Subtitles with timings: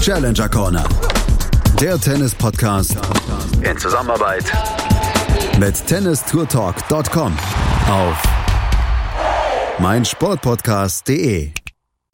[0.00, 0.84] Challenger Corner.
[1.80, 2.96] Der Tennis-Podcast
[3.62, 4.44] in Zusammenarbeit
[5.58, 7.32] mit tennistourtalk.com
[7.90, 8.22] auf
[9.78, 11.50] meinsportpodcast.de.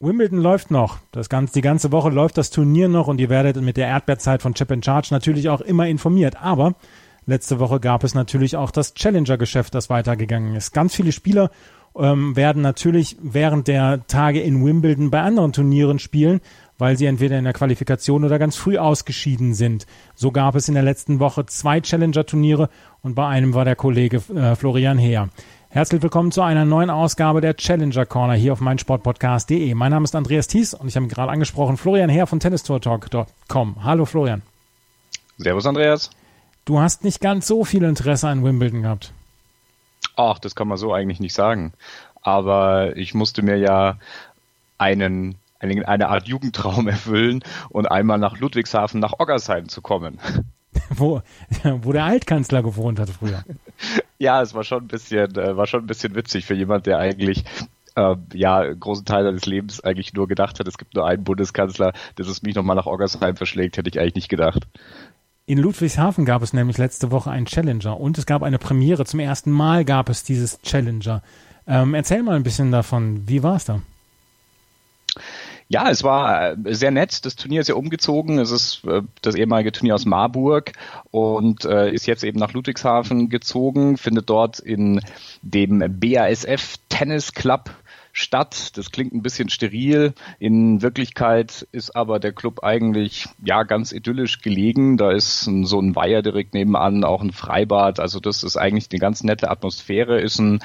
[0.00, 0.98] Wimbledon läuft noch.
[1.10, 4.42] Das ganze, die ganze Woche läuft das Turnier noch und ihr werdet mit der Erdbeerzeit
[4.42, 6.42] von Chip in Charge natürlich auch immer informiert.
[6.42, 6.74] Aber
[7.26, 10.72] letzte Woche gab es natürlich auch das Challenger-Geschäft, das weitergegangen ist.
[10.72, 11.50] Ganz viele Spieler
[11.96, 16.40] ähm, werden natürlich während der Tage in Wimbledon bei anderen Turnieren spielen,
[16.82, 19.86] weil sie entweder in der Qualifikation oder ganz früh ausgeschieden sind.
[20.16, 22.68] So gab es in der letzten Woche zwei Challenger-Turniere
[23.02, 25.28] und bei einem war der Kollege äh, Florian Heer.
[25.68, 29.72] Herzlich willkommen zu einer neuen Ausgabe der Challenger Corner hier auf meinsportpodcast.de.
[29.74, 33.84] Mein Name ist Andreas Thies und ich habe gerade angesprochen Florian Heer von tennistourtalk.com.
[33.84, 34.42] Hallo Florian.
[35.38, 36.10] Servus Andreas.
[36.64, 39.12] Du hast nicht ganz so viel Interesse an Wimbledon gehabt.
[40.16, 41.74] Ach, das kann man so eigentlich nicht sagen.
[42.22, 43.98] Aber ich musste mir ja
[44.78, 50.18] einen eine Art Jugendtraum erfüllen und einmal nach Ludwigshafen nach Oggersheim zu kommen.
[50.88, 51.20] Wo,
[51.82, 53.44] wo der Altkanzler gewohnt hat früher.
[54.18, 56.98] Ja, es war schon ein bisschen, äh, war schon ein bisschen witzig für jemand, der
[56.98, 57.44] eigentlich
[57.96, 61.92] äh, ja, großen Teil seines Lebens eigentlich nur gedacht hat, es gibt nur einen Bundeskanzler,
[62.14, 64.66] dass es mich nochmal nach Oggersheim verschlägt, hätte ich eigentlich nicht gedacht.
[65.44, 69.04] In Ludwigshafen gab es nämlich letzte Woche einen Challenger und es gab eine Premiere.
[69.04, 71.22] Zum ersten Mal gab es dieses Challenger.
[71.66, 73.26] Ähm, erzähl mal ein bisschen davon.
[73.26, 73.82] Wie war es da?
[75.68, 77.24] Ja, es war äh, sehr nett.
[77.24, 78.38] Das Turnier ist ja umgezogen.
[78.38, 80.72] Es ist äh, das ehemalige Turnier aus Marburg
[81.10, 85.00] und äh, ist jetzt eben nach Ludwigshafen gezogen, findet dort in
[85.42, 87.70] dem BASF Tennis Club
[88.12, 88.76] Stadt.
[88.76, 90.12] Das klingt ein bisschen steril.
[90.38, 94.98] In Wirklichkeit ist aber der Club eigentlich ja ganz idyllisch gelegen.
[94.98, 98.00] Da ist ein, so ein Weiher direkt nebenan, auch ein Freibad.
[98.00, 100.20] Also das ist eigentlich eine ganz nette Atmosphäre.
[100.20, 100.60] Ist ein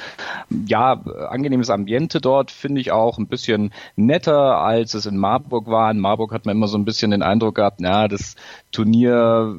[0.66, 5.90] ja angenehmes Ambiente dort, finde ich auch ein bisschen netter als es in Marburg war.
[5.90, 8.36] In Marburg hat man immer so ein bisschen den Eindruck gehabt, na das
[8.72, 9.56] Turnier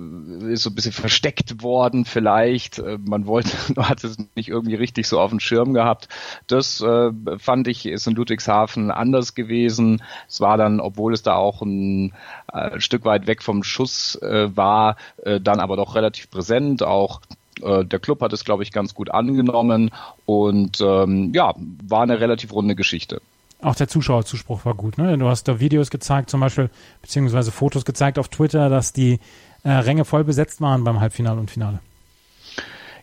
[0.49, 2.83] ist so ein bisschen versteckt worden vielleicht.
[3.07, 6.09] Man wollte, hat es nicht irgendwie richtig so auf dem Schirm gehabt.
[6.47, 10.03] Das äh, fand ich ist in Ludwigshafen anders gewesen.
[10.29, 12.13] Es war dann, obwohl es da auch ein,
[12.53, 16.83] äh, Stück weit weg vom Schuss äh, war, äh, dann aber doch relativ präsent.
[16.83, 17.21] Auch
[17.63, 19.91] äh, der Club hat es, glaube ich, ganz gut angenommen
[20.27, 21.55] und ähm, ja,
[21.87, 23.21] war eine relativ runde Geschichte.
[23.61, 24.99] Auch der Zuschauerzuspruch war gut.
[24.99, 25.19] Ne?
[25.19, 26.71] Du hast da Videos gezeigt, zum Beispiel,
[27.03, 29.19] beziehungsweise Fotos gezeigt auf Twitter, dass die
[29.65, 31.81] äh, Ränge voll besetzt waren beim Halbfinale und Finale.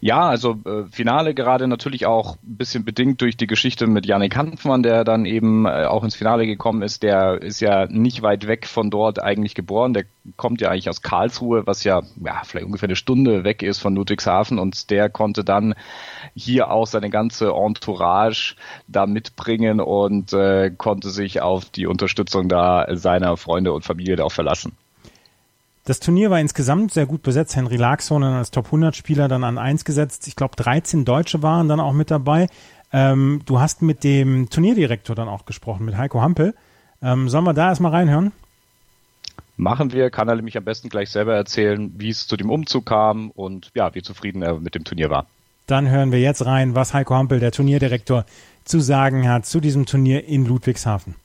[0.01, 4.35] Ja, also äh, Finale gerade natürlich auch ein bisschen bedingt durch die Geschichte mit Yannick
[4.35, 7.03] Hanfmann, der dann eben äh, auch ins Finale gekommen ist.
[7.03, 9.94] Der ist ja nicht weit weg von dort eigentlich geboren.
[9.94, 10.05] Der
[10.38, 13.95] kommt ja eigentlich aus Karlsruhe, was ja, ja vielleicht ungefähr eine Stunde weg ist von
[13.95, 15.75] Ludwigshafen und der konnte dann
[16.35, 18.55] hier auch seine ganze Entourage
[18.88, 24.23] da mitbringen und äh, konnte sich auf die Unterstützung da seiner Freunde und Familie da
[24.25, 24.73] auch verlassen.
[25.85, 27.56] Das Turnier war insgesamt sehr gut besetzt.
[27.56, 30.28] Henry Laaksonen als Top 100 Spieler dann an eins gesetzt.
[30.28, 32.47] Ich glaube, 13 Deutsche waren dann auch mit dabei.
[32.91, 36.56] Ähm, du hast mit dem Turnierdirektor dann auch gesprochen, mit Heiko Hampel.
[37.03, 38.31] Ähm, sollen wir da erstmal reinhören?
[39.57, 42.88] Machen wir, kann er nämlich am besten gleich selber erzählen, wie es zu dem Umzug
[42.88, 45.28] kam und ja, wie zufrieden er mit dem Turnier war.
[45.67, 48.25] Dann hören wir jetzt rein, was Heiko Hampel, der Turnierdirektor,
[48.66, 51.16] zu sagen hat zu diesem Turnier in Ludwigshafen.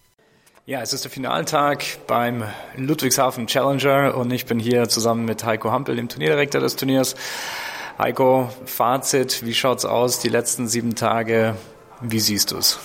[0.70, 2.44] Ja, es ist der Finaltag beim
[2.76, 7.16] Ludwigshafen Challenger und ich bin hier zusammen mit Heiko Hampel, dem Turnierdirektor des Turniers.
[7.98, 11.56] Heiko, Fazit, wie schaut's aus die letzten sieben Tage?
[12.00, 12.78] Wie siehst du es?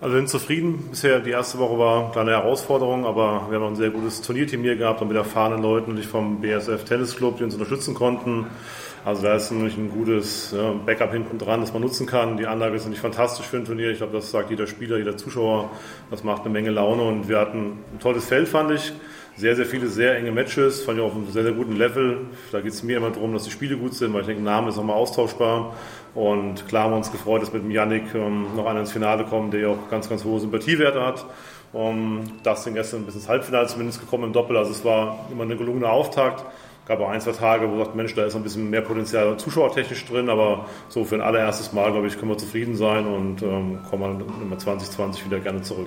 [0.00, 0.86] Also bin zufrieden.
[0.90, 4.62] Bisher die erste Woche war eine kleine Herausforderung, aber wir haben ein sehr gutes Turnierteam
[4.62, 8.46] hier gehabt und mit erfahrenen Leuten ich vom BSF Tennis Club, die uns unterstützen konnten.
[9.02, 12.36] Also da ist nämlich ein gutes Backup hinten dran, das man nutzen kann.
[12.36, 13.90] Die Anlage ist nicht fantastisch für ein Turnier.
[13.90, 15.70] Ich glaube, das sagt jeder Spieler, jeder Zuschauer.
[16.10, 18.92] Das macht eine Menge Laune und wir hatten ein tolles Feld, fand ich.
[19.36, 22.26] Sehr, sehr viele sehr enge Matches, fand ich auf einem sehr, sehr guten Level.
[22.52, 24.68] Da geht es mir immer darum, dass die Spiele gut sind, weil ich denke, Name
[24.68, 25.74] ist nochmal austauschbar.
[26.14, 29.24] Und klar haben wir uns gefreut, dass mit dem Yannick ähm, noch einer ins Finale
[29.24, 31.24] kommt, der ja auch ganz, ganz hohe Sympathiewerte hat.
[31.72, 34.56] Um, das sind gestern bis ins Halbfinale zumindest gekommen im Doppel.
[34.56, 36.44] Also es war immer eine gelungene Auftakt
[36.90, 40.06] gab auch ein, zwei Tage, wo sagt, Mensch, da ist ein bisschen mehr Potenzial zuschauertechnisch
[40.06, 43.78] drin, aber so für ein allererstes Mal, glaube ich, können wir zufrieden sein und ähm,
[43.88, 45.86] kommen dann 2020 wieder gerne zurück.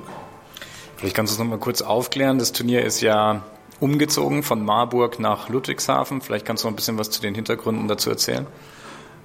[0.95, 2.39] Vielleicht kannst du es nochmal kurz aufklären.
[2.39, 3.43] Das Turnier ist ja
[3.81, 6.21] umgezogen von Marburg nach Ludwigshafen.
[6.21, 8.47] Vielleicht kannst du noch ein bisschen was zu den Hintergründen dazu erzählen.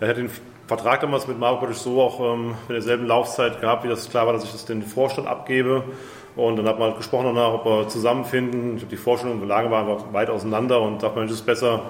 [0.00, 0.30] Er hat den
[0.66, 4.32] Vertrag damals mit Marburg so auch ähm, mit derselben Laufzeit gehabt, wie das klar war,
[4.32, 5.84] dass ich das den Vorstand abgebe.
[6.38, 8.74] Und dann hat man halt gesprochen danach, ob wir zusammenfinden.
[8.74, 11.82] Ich glaube, die Vorstellungen und Lage waren einfach weit auseinander und dachte es ist besser,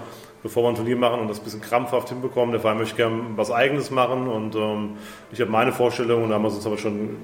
[0.42, 2.52] bevor wir ein Turnier machen und das ein bisschen krampfhaft hinbekommen.
[2.52, 4.96] Der Verein möchte gerne was Eigenes machen und ähm,
[5.32, 7.16] ich habe meine Vorstellung und da haben wir uns aber schon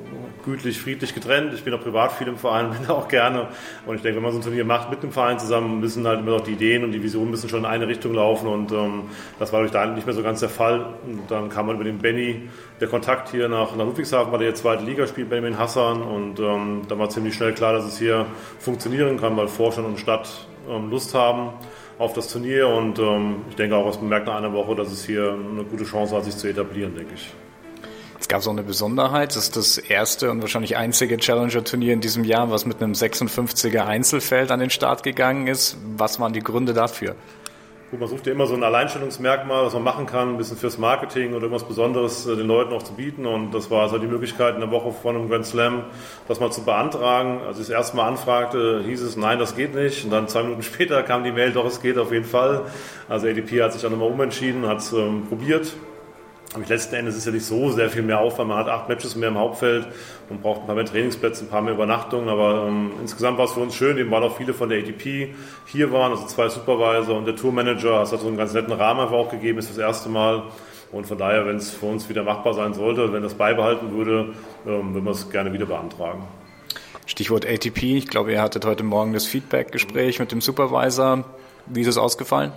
[0.44, 1.54] gütlich, friedlich getrennt.
[1.54, 3.48] Ich bin auch privat viel im Verein, bin da auch gerne.
[3.86, 6.20] Und ich denke, wenn man so ein Turnier macht mit dem Verein zusammen, müssen halt
[6.20, 8.48] immer noch die Ideen und die Visionen müssen schon in eine Richtung laufen.
[8.48, 9.02] Und ähm,
[9.38, 10.94] das war durch da nicht mehr so ganz der Fall.
[11.06, 12.48] Und dann kam man über den Benny,
[12.80, 16.02] der Kontakt hier nach, nach Ludwigshafen, weil der jetzt zweite Liga spielt, Benjamin Hassan.
[16.02, 18.26] Und ähm, dann war ziemlich schnell klar, dass es hier
[18.58, 20.28] funktionieren kann, weil Vorstand und Stadt
[20.68, 21.52] ähm, Lust haben
[21.98, 25.04] auf das Turnier und ähm, ich denke auch, es bemerkt nach einer Woche, dass es
[25.04, 27.32] hier eine gute Chance hat, sich zu etablieren, denke ich.
[28.20, 32.24] Es gab so eine Besonderheit, das ist das erste und wahrscheinlich einzige Challenger-Turnier in diesem
[32.24, 35.76] Jahr, was mit einem 56er Einzelfeld an den Start gegangen ist.
[35.96, 37.16] Was waren die Gründe dafür?
[37.94, 40.78] Gut, man sucht ja immer so ein Alleinstellungsmerkmal, was man machen kann, ein bisschen fürs
[40.78, 43.24] Marketing oder irgendwas Besonderes äh, den Leuten auch zu bieten.
[43.24, 45.84] Und das war also die Möglichkeit, in der Woche vor einem Grand Slam
[46.26, 47.42] das mal zu beantragen.
[47.46, 50.04] Als ich das erste Mal anfragte, hieß es, nein, das geht nicht.
[50.04, 52.62] Und dann zwei Minuten später kam die Mail, doch, es geht auf jeden Fall.
[53.08, 55.72] Also ADP hat sich dann nochmal umentschieden, hat es ähm, probiert
[56.54, 58.48] aber letzten Endes ist ja nicht so sehr viel mehr Aufwand.
[58.48, 59.88] Man hat acht Matches mehr im Hauptfeld
[60.30, 62.28] und braucht ein paar mehr Trainingsplätze, ein paar mehr Übernachtungen.
[62.28, 65.34] Aber ähm, insgesamt war es für uns schön, eben weil auch viele von der ATP
[65.66, 68.02] hier waren, also zwei Supervisor und der Tourmanager.
[68.02, 70.44] Es hat so einen ganz netten Rahmen einfach auch gegeben, ist das erste Mal.
[70.92, 74.34] Und von daher, wenn es für uns wieder machbar sein sollte, wenn das beibehalten würde,
[74.64, 76.22] ähm, würden wir es gerne wieder beantragen.
[77.06, 77.98] Stichwort ATP.
[77.98, 81.24] Ich glaube, ihr hattet heute Morgen das Feedback-Gespräch mit dem Supervisor.
[81.66, 82.52] Wie ist es ausgefallen?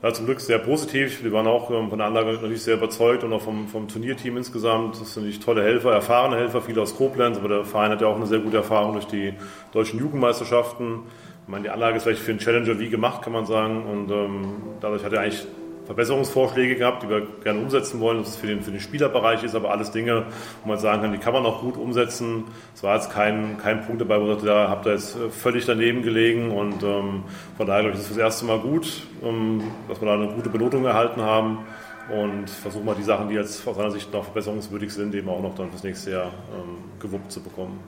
[0.00, 1.24] Ja, zum Glück sehr positiv.
[1.24, 4.36] Wir waren auch ähm, von der Anlage natürlich sehr überzeugt und auch vom, vom Turnierteam
[4.36, 4.94] insgesamt.
[5.00, 8.06] Das sind natürlich tolle Helfer, erfahrene Helfer, viele aus Koblenz, aber der Verein hat ja
[8.06, 9.34] auch eine sehr gute Erfahrung durch die
[9.72, 11.00] deutschen Jugendmeisterschaften.
[11.42, 13.86] Ich meine, die Anlage ist vielleicht für einen Challenger wie gemacht, kann man sagen.
[13.86, 15.44] Und ähm, dadurch hat er eigentlich
[15.88, 19.54] Verbesserungsvorschläge gehabt, die wir gerne umsetzen wollen, dass es für den, für den Spielerbereich ist,
[19.54, 20.26] aber alles Dinge,
[20.62, 22.44] wo man sagen kann, die kann man auch gut umsetzen.
[22.74, 25.64] Es war jetzt kein, kein Punkt dabei, wo ich dachte, da habt ihr jetzt völlig
[25.64, 27.24] daneben gelegen und ähm,
[27.56, 30.50] von daher glaube ich, ist das erste Mal gut, ähm, dass wir da eine gute
[30.50, 31.60] Benotung erhalten haben
[32.10, 35.40] und versuchen mal die Sachen, die jetzt aus seiner Sicht noch verbesserungswürdig sind, eben auch
[35.40, 37.80] noch dann fürs nächste Jahr ähm, gewuppt zu bekommen.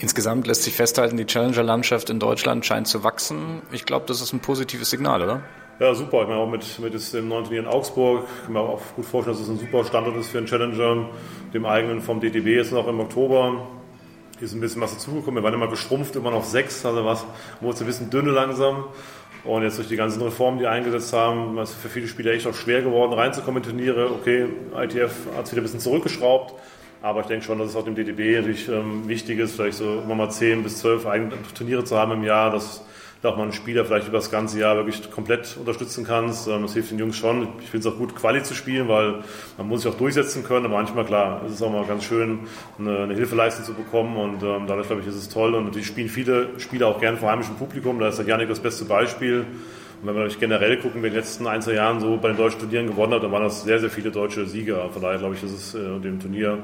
[0.00, 3.62] Insgesamt lässt sich festhalten, die Challenger-Landschaft in Deutschland scheint zu wachsen.
[3.70, 5.42] Ich glaube, das ist ein positives Signal, oder?
[5.78, 6.22] Ja, super.
[6.22, 9.36] Ich meine, auch mit, mit dem neuen Turnier in Augsburg kann man auch gut vorstellen,
[9.36, 11.10] dass es ein super Standort ist für einen Challenger.
[11.52, 13.66] Dem eigenen vom DTB jetzt noch im Oktober.
[14.38, 15.34] Hier ist ein bisschen was dazugekommen.
[15.34, 17.26] Wir waren immer geschrumpft, immer noch sechs, also was,
[17.60, 18.84] wurde es ein bisschen dünne langsam.
[19.44, 22.46] Und jetzt durch die ganzen Reformen, die eingesetzt haben, ist es für viele Spieler echt
[22.46, 24.10] auch schwer geworden, reinzukommen in Turniere.
[24.10, 24.46] Okay,
[24.82, 26.54] ITF hat es wieder ein bisschen zurückgeschraubt.
[27.02, 30.00] Aber ich denke schon, dass es auch dem DTB natürlich ähm, wichtig ist, vielleicht so
[30.02, 32.50] immer mal zehn bis zwölf eigene Turniere zu haben im Jahr.
[32.50, 32.82] Das
[33.22, 36.48] da auch mal einen Spieler vielleicht über das ganze Jahr wirklich komplett unterstützen kannst.
[36.48, 37.48] Ähm, das hilft den Jungs schon.
[37.60, 39.22] Ich finde es auch gut, Quali zu spielen, weil
[39.56, 40.66] man muss sich auch durchsetzen können.
[40.66, 42.40] Aber manchmal, klar, ist es auch mal ganz schön,
[42.78, 44.16] eine, eine Hilfeleistung zu bekommen.
[44.16, 45.54] Und ähm, dadurch, glaube ich, ist es toll.
[45.54, 47.98] Und natürlich spielen viele Spieler auch gerne vor heimischem Publikum.
[47.98, 49.46] Da ist der Janik das beste Beispiel.
[50.02, 52.28] Und wenn wir natürlich generell gucken, wer in den letzten ein, zwei Jahren so bei
[52.28, 54.90] den deutschen Turnieren gewonnen hat, dann waren das sehr, sehr viele deutsche Sieger.
[54.90, 56.58] Von daher glaube ich, dass es äh, dem Turnier,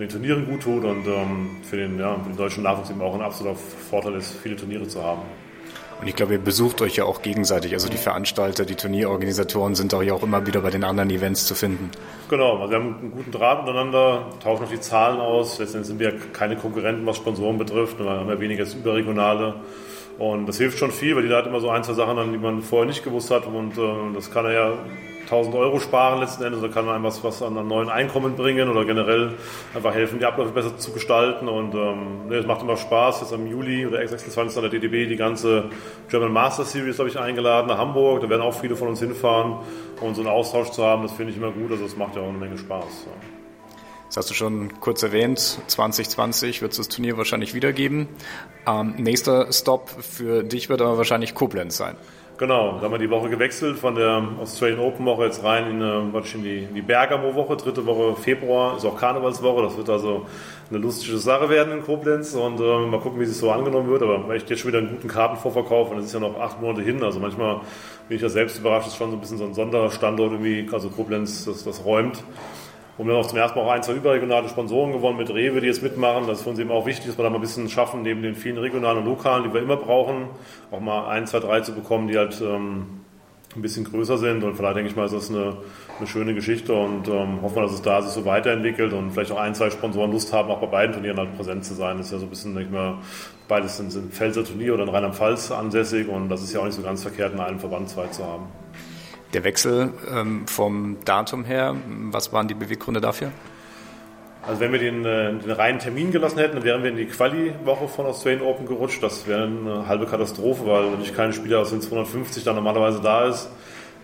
[0.00, 3.14] den Turnieren gut tut und ähm, für, den, ja, für den deutschen Nachwuchs eben auch
[3.14, 5.22] ein absoluter Vorteil ist, viele Turniere zu haben.
[6.02, 7.74] Und ich glaube, ihr besucht euch ja auch gegenseitig.
[7.74, 11.46] Also die Veranstalter, die Turnierorganisatoren sind auch ja auch immer wieder bei den anderen Events
[11.46, 11.92] zu finden.
[12.28, 15.60] Genau, also wir haben einen guten Draht miteinander, tauschen auch die Zahlen aus.
[15.60, 18.00] Letztendlich sind wir keine Konkurrenten, was Sponsoren betrifft.
[18.00, 19.54] Wir haben ja weniger als überregionale.
[20.18, 22.62] Und das hilft schon viel, weil jeder hat immer so ein, zwei Sachen die man
[22.62, 23.46] vorher nicht gewusst hat.
[23.46, 24.72] Und äh, das kann er ja
[25.32, 28.68] 1000 Euro sparen letzten Endes oder kann einem was, was an einem neuen Einkommen bringen
[28.68, 29.32] oder generell
[29.74, 31.48] einfach helfen, die Abläufe besser zu gestalten.
[31.48, 33.22] Und ähm, es macht immer Spaß.
[33.22, 34.56] Jetzt im Juli oder 26.
[34.56, 35.64] an der DDB die ganze
[36.10, 38.20] German Master Series habe ich eingeladen nach Hamburg.
[38.20, 39.56] Da werden auch viele von uns hinfahren.
[40.00, 41.70] Und so einen Austausch zu haben, das finde ich immer gut.
[41.70, 43.06] Also es macht ja auch eine Menge Spaß.
[43.06, 43.41] Ja.
[44.12, 45.38] Das hast du schon kurz erwähnt.
[45.68, 48.08] 2020 wird es das Turnier wahrscheinlich wiedergeben.
[48.66, 51.96] Ähm, nächster Stop für dich wird aber wahrscheinlich Koblenz sein.
[52.36, 55.80] Genau, da haben wir die Woche gewechselt von der Australian Open Woche jetzt rein in,
[55.80, 55.98] äh,
[56.34, 57.56] in die, die Bergamo Woche.
[57.56, 59.62] Dritte Woche Februar ist auch Karnevalswoche.
[59.62, 60.26] Das wird also
[60.68, 64.02] eine lustige Sache werden in Koblenz und äh, mal gucken, wie es so angenommen wird.
[64.02, 66.82] Aber ich jetzt schon wieder einen guten Kartenvorverkauf und es ist ja noch acht Monate
[66.82, 67.02] hin.
[67.02, 67.62] Also manchmal
[68.08, 70.90] bin ich ja selbst überrascht, dass schon so ein bisschen so ein Sonderstandort irgendwie, also
[70.90, 72.22] Koblenz das, das räumt.
[72.98, 75.60] Und wir haben auch zum ersten Mal auch ein, zwei überregionale Sponsoren gewonnen mit Rewe,
[75.60, 76.26] die jetzt mitmachen.
[76.26, 78.22] Das ist für uns eben auch wichtig, dass wir da mal ein bisschen schaffen, neben
[78.22, 80.26] den vielen regionalen und lokalen, die wir immer brauchen,
[80.70, 83.02] auch mal ein, zwei, drei zu bekommen, die halt ähm,
[83.56, 84.44] ein bisschen größer sind.
[84.44, 85.56] Und vielleicht denke ich mal, ist das eine,
[85.98, 89.32] eine schöne Geschichte und ähm, hoffen wir, dass es da sich so weiterentwickelt und vielleicht
[89.32, 91.96] auch ein, zwei Sponsoren Lust haben, auch bei beiden Turnieren halt präsent zu sein.
[91.96, 92.98] Das ist ja so ein bisschen, denke ich mal,
[93.48, 96.76] beides sind, sind Pfälzer Turnier oder in Rheinland-Pfalz ansässig und das ist ja auch nicht
[96.76, 98.61] so ganz verkehrt, in einem Verband zwei zu haben.
[99.32, 101.74] Der Wechsel ähm, vom Datum her,
[102.10, 103.32] was waren die Beweggründe dafür?
[104.46, 107.06] Also wenn wir den, äh, den reinen Termin gelassen hätten, dann wären wir in die
[107.06, 109.02] Quali-Woche von Australian Open gerutscht.
[109.02, 113.26] Das wäre eine halbe Katastrophe, weil natürlich kein Spieler aus den 250 da normalerweise da
[113.26, 113.48] ist.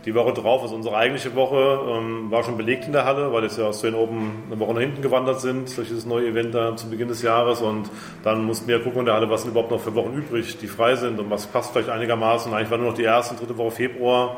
[0.07, 3.43] Die Woche drauf, also unsere eigentliche Woche, ähm, war schon belegt in der Halle, weil
[3.43, 6.55] jetzt ja aus den Open eine Woche nach hinten gewandert sind durch dieses neue Event
[6.55, 7.61] da zu Beginn des Jahres.
[7.61, 7.91] Und
[8.23, 10.69] dann mussten wir gucken in der Halle, was sind überhaupt noch für Wochen übrig, die
[10.69, 12.55] frei sind und was passt vielleicht einigermaßen.
[12.55, 14.37] Eigentlich war nur noch die erste und dritte Woche Februar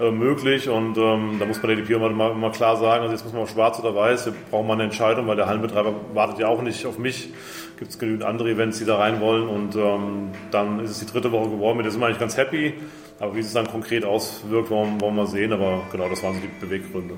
[0.00, 3.12] äh, möglich und ähm, da muss man der DP immer, immer, immer, klar sagen, also
[3.12, 5.94] jetzt muss man auch schwarz oder weiß, wir brauchen mal eine Entscheidung, weil der Hallenbetreiber
[6.14, 7.32] wartet ja auch nicht auf mich.
[7.78, 11.06] Gibt es genügend andere Events, die da rein wollen und ähm, dann ist es die
[11.06, 11.76] dritte Woche geworden.
[11.76, 12.72] Mit der sind wir eigentlich ganz happy,
[13.18, 16.40] aber wie es dann konkret auswirkt, wollen, wollen wir sehen, aber genau, das waren so
[16.40, 17.14] die Beweggründe.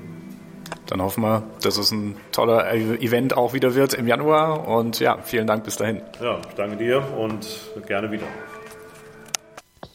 [0.87, 5.19] Dann hoffen wir, dass es ein toller Event auch wieder wird im Januar und ja,
[5.23, 6.01] vielen Dank bis dahin.
[6.21, 7.47] Ja, ich danke dir und
[7.87, 8.25] gerne wieder.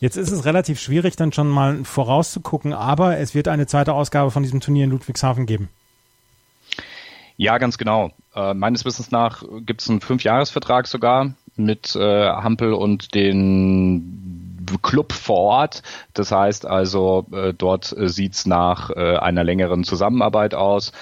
[0.00, 4.30] Jetzt ist es relativ schwierig, dann schon mal vorauszugucken, aber es wird eine zweite Ausgabe
[4.30, 5.68] von diesem Turnier in Ludwigshafen geben.
[7.36, 8.10] Ja, ganz genau.
[8.34, 15.12] Äh, meines Wissens nach gibt es einen Fünfjahresvertrag sogar mit äh, Hampel und den Club
[15.12, 15.82] vor Ort.
[16.14, 20.92] Das heißt also, äh, dort äh, sieht's nach äh, einer längeren Zusammenarbeit aus.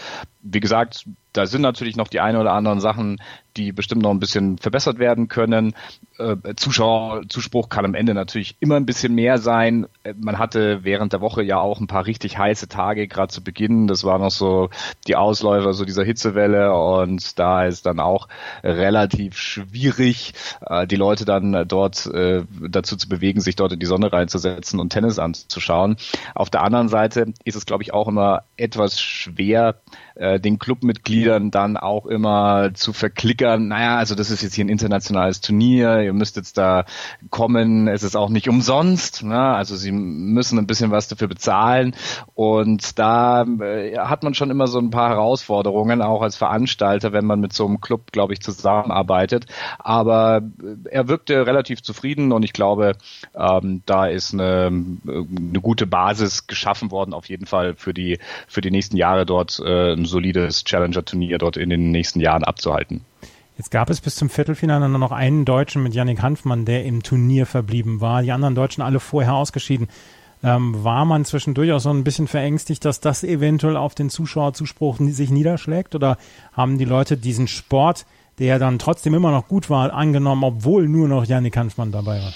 [0.49, 3.21] Wie gesagt, da sind natürlich noch die ein oder anderen Sachen,
[3.57, 5.75] die bestimmt noch ein bisschen verbessert werden können.
[6.19, 9.87] Äh, Zuschauerzuspruch kann am Ende natürlich immer ein bisschen mehr sein.
[10.03, 13.43] Äh, man hatte während der Woche ja auch ein paar richtig heiße Tage, gerade zu
[13.43, 13.87] Beginn.
[13.87, 14.71] Das war noch so
[15.07, 18.29] die Ausläufer so dieser Hitzewelle und da ist dann auch
[18.63, 20.33] relativ schwierig,
[20.65, 24.81] äh, die Leute dann dort äh, dazu zu bewegen, sich dort in die Sonne reinzusetzen
[24.81, 25.97] und Tennis anzuschauen.
[26.35, 29.81] Auf der anderen Seite ist es, glaube ich, auch immer etwas schwer,
[30.17, 34.71] äh, den Clubmitgliedern dann auch immer zu verklickern, naja, also das ist jetzt hier ein
[34.71, 36.87] internationales Turnier, ihr müsst jetzt da
[37.31, 39.39] kommen, es ist auch nicht umsonst, ne?
[39.39, 41.95] also sie müssen ein bisschen was dafür bezahlen.
[42.35, 47.27] Und da äh, hat man schon immer so ein paar Herausforderungen, auch als Veranstalter, wenn
[47.27, 49.47] man mit so einem Club, glaube ich, zusammenarbeitet,
[49.79, 52.97] aber äh, er wirkte relativ zufrieden und ich glaube,
[53.35, 54.67] ähm, da ist eine,
[55.07, 58.19] eine gute Basis geschaffen worden, auf jeden Fall für die,
[58.49, 63.03] für die nächsten Jahre dort äh, solides Challenger-Turnier dort in den nächsten Jahren abzuhalten.
[63.59, 67.03] Jetzt gab es bis zum Viertelfinale nur noch einen Deutschen mit Yannick Hanfmann, der im
[67.03, 68.23] Turnier verblieben war.
[68.23, 69.89] Die anderen Deutschen alle vorher ausgeschieden.
[70.43, 74.99] Ähm, war man zwischendurch auch so ein bisschen verängstigt, dass das eventuell auf den Zuschauerzuspruch
[75.01, 75.95] sich niederschlägt?
[75.95, 76.19] Oder
[76.53, 78.05] haben die Leute diesen Sport,
[78.39, 82.35] der dann trotzdem immer noch gut war, angenommen, obwohl nur noch Yannick Hanfmann dabei war?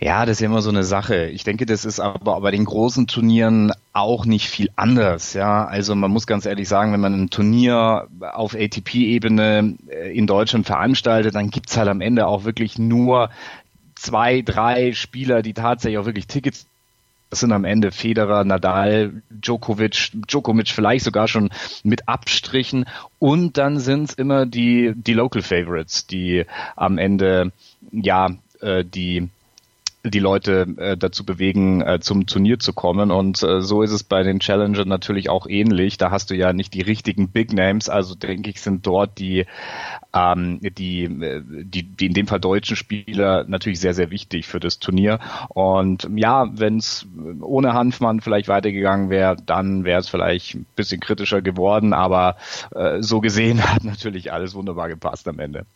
[0.00, 1.26] Ja, das ist immer so eine Sache.
[1.26, 5.34] Ich denke, das ist aber bei den großen Turnieren auch nicht viel anders.
[5.34, 10.26] Ja, also man muss ganz ehrlich sagen, wenn man ein Turnier auf ATP-Ebene äh, in
[10.26, 13.30] Deutschland veranstaltet, dann gibt's halt am Ende auch wirklich nur
[13.96, 16.66] zwei, drei Spieler, die tatsächlich auch wirklich Tickets
[17.30, 21.50] das sind am Ende Federer, Nadal, Djokovic, Djokovic vielleicht sogar schon
[21.82, 22.86] mit Abstrichen.
[23.18, 27.52] Und dann sind es immer die, die Local Favorites, die am Ende
[27.92, 29.28] ja äh, die
[30.04, 33.10] die Leute äh, dazu bewegen, äh, zum Turnier zu kommen.
[33.10, 35.98] Und äh, so ist es bei den Challenger natürlich auch ähnlich.
[35.98, 37.88] Da hast du ja nicht die richtigen Big Names.
[37.88, 39.46] Also denke ich, sind dort die,
[40.14, 44.60] ähm, die, äh, die, die in dem Fall deutschen Spieler natürlich sehr, sehr wichtig für
[44.60, 45.18] das Turnier.
[45.48, 47.06] Und ja, wenn es
[47.40, 51.92] ohne Hanfmann vielleicht weitergegangen wäre, dann wäre es vielleicht ein bisschen kritischer geworden.
[51.92, 52.36] Aber
[52.74, 55.66] äh, so gesehen hat natürlich alles wunderbar gepasst am Ende.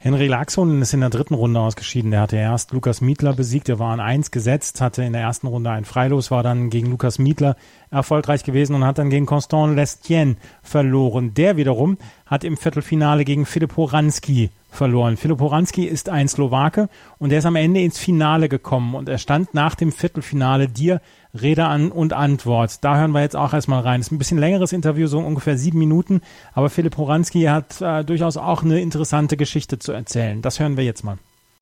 [0.00, 2.12] Henry Laxon ist in der dritten Runde ausgeschieden.
[2.12, 5.48] Der hatte erst Lukas Mietler besiegt, der war an eins gesetzt, hatte in der ersten
[5.48, 7.56] Runde ein Freilos, war dann gegen Lukas Mietler
[7.90, 11.34] erfolgreich gewesen und hat dann gegen Constant Lestien verloren.
[11.34, 15.16] Der wiederum hat im Viertelfinale gegen Filip Horanski verloren.
[15.16, 19.18] Filip Horanski ist ein Slowake und der ist am Ende ins Finale gekommen und er
[19.18, 21.00] stand nach dem Viertelfinale dir
[21.40, 22.84] Rede an und Antwort.
[22.84, 24.00] Da hören wir jetzt auch erstmal rein.
[24.00, 26.20] Das ist ein bisschen längeres Interview, so ungefähr sieben Minuten,
[26.54, 30.42] aber Philipp Horanski hat äh, durchaus auch eine interessante Geschichte zu erzählen.
[30.42, 31.18] Das hören wir jetzt mal.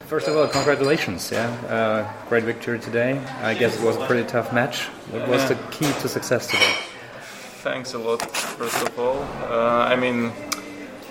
[0.09, 1.33] First of all, congratulations!
[1.33, 3.19] Yeah, uh, great victory today.
[3.43, 4.89] I guess it was a pretty tough match.
[5.11, 6.63] What was the key to success today?
[7.65, 8.23] Thanks a lot.
[8.23, 10.31] First of all, uh, I mean,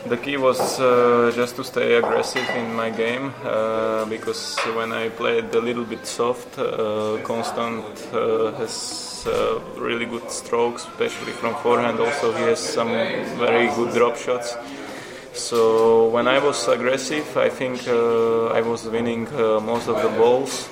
[0.08, 5.10] the key was uh, just to stay aggressive in my game uh, because when I
[5.10, 11.56] played a little bit soft, uh, Constant uh, has uh, really good strokes, especially from
[11.56, 12.00] forehand.
[12.00, 12.90] Also, he has some
[13.38, 14.56] very good drop shots.
[15.34, 20.70] So when I was aggressive, I think uh, I was winning most of the balls.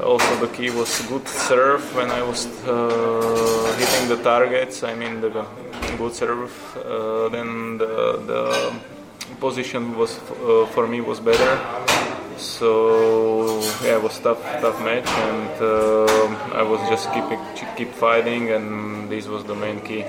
[0.00, 4.82] Also, the key was good serve when I was hitting the targets.
[4.82, 5.46] I mean the
[5.98, 8.72] good serve, uh, then the, the,
[9.40, 11.58] position was uh, for me was better.
[12.38, 17.40] So yeah, it was tough, tough match, and uh, I was just keeping
[17.76, 20.04] keep fighting, and this was the main key.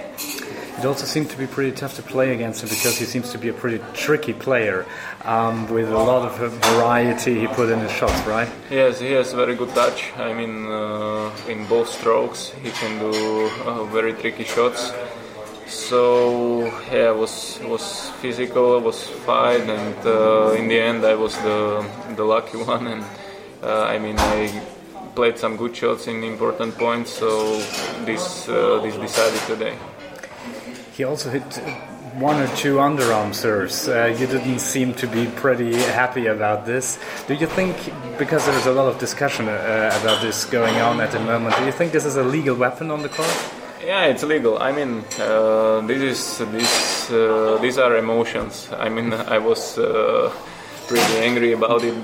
[0.77, 3.37] It also seemed to be pretty tough to play against him because he seems to
[3.37, 4.85] be a pretty tricky player
[5.23, 6.35] um, with a lot of
[6.71, 8.49] variety he put in his shots, right?
[8.69, 10.11] Yes, he has very good touch.
[10.17, 14.91] I mean, uh, in both strokes, he can do uh, very tricky shots.
[15.67, 21.85] So yeah, was was physical, was fight, and uh, in the end, I was the
[22.15, 22.87] the lucky one.
[22.87, 23.03] And
[23.63, 24.61] uh, I mean, I
[25.15, 27.57] played some good shots in important points, so
[28.05, 29.75] this uh, this decided today.
[30.93, 31.43] He also hit
[32.19, 33.87] one or two underarm serves.
[33.87, 36.99] Uh, you didn't seem to be pretty happy about this.
[37.27, 37.75] Do you think,
[38.19, 41.65] because there's a lot of discussion uh, about this going on at the moment, do
[41.65, 43.33] you think this is a legal weapon on the court?
[43.83, 44.59] Yeah, it's legal.
[44.59, 48.69] I mean, uh, this is this uh, these are emotions.
[48.71, 50.31] I mean, I was uh,
[50.93, 51.95] pretty angry about it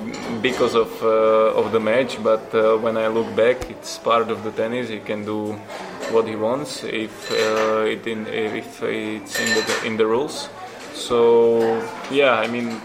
[0.42, 2.18] because of uh, of the match.
[2.24, 4.90] But uh, when I look back, it's part of the tennis.
[4.90, 5.54] He can do
[6.14, 10.50] what he wants if uh, it in, if it's in the in the rules.
[10.94, 11.20] So
[12.10, 12.82] yeah, I mean,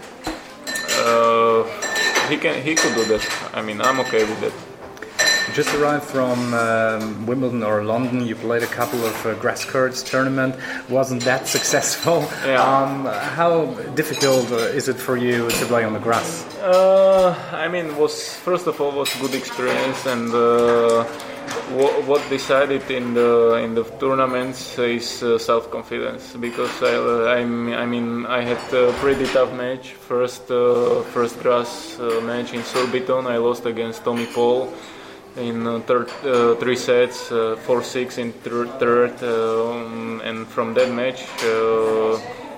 [2.29, 3.23] he can he could do that.
[3.53, 4.74] I mean, I'm okay with that
[5.53, 8.25] just arrived from um, Wimbledon or London.
[8.25, 10.55] You played a couple of uh, grass courts tournament.
[10.89, 12.27] Wasn't that successful?
[12.45, 12.61] Yeah.
[12.61, 16.45] Um, how difficult uh, is it for you to play on the grass?
[16.57, 20.33] Uh, I mean, was first of all was a good experience and.
[20.33, 21.05] Uh,
[22.05, 27.85] what decided in the in the tournaments is uh, self confidence because I, uh, I
[27.85, 33.27] mean I had a pretty tough match first uh, first grass uh, match in Surbiton
[33.27, 34.73] I lost against Tommy Paul
[35.37, 40.73] in uh, third, uh, three sets, uh, four six in third, third um, and from
[40.73, 41.23] that match.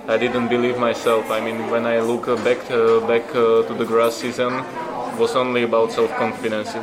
[0.08, 1.30] I didn't believe myself.
[1.30, 2.60] I mean, when I look back
[3.06, 6.76] back to the grass season, it was only about self-confidence.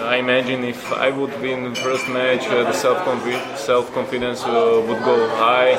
[0.00, 2.98] I imagine if I would win the first match, uh, the self
[3.56, 5.78] self confidence uh, would go high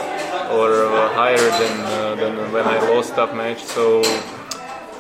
[0.56, 1.76] or uh, higher than
[2.22, 3.62] than when I lost that match.
[3.64, 4.02] So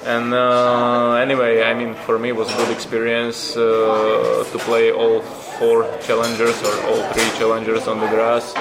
[0.06, 4.92] and uh, anyway, I mean, for me, it was a good experience uh, to play
[4.92, 5.22] all
[5.60, 8.54] four challengers or all three challengers on the grass,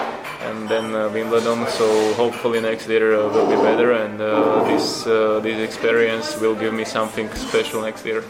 [0.43, 1.67] and then uh, Wimbledon.
[1.69, 6.55] So hopefully next year uh, will be better, and uh, this uh, this experience will
[6.55, 8.25] give me something special next year.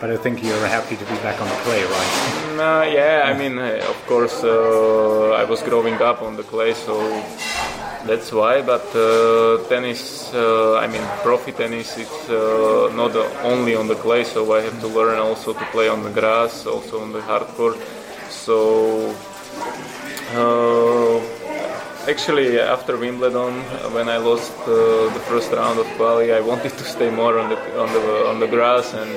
[0.00, 2.12] But I think you're happy to be back on the clay, right?
[2.56, 6.94] Mm, yeah, I mean, of course, I was growing up on the clay, so
[8.06, 8.62] that's why.
[8.62, 14.24] But uh, tennis, uh, I mean, profi tennis, it's uh, not only on the clay,
[14.24, 17.46] so I have to learn also to play on the grass, also on the hard
[17.56, 17.78] court.
[18.28, 19.14] So
[22.08, 23.54] actually after Wimbledon
[23.94, 27.50] when I lost uh, the first round of quali I wanted to stay more on
[27.50, 29.10] the on the on the grass and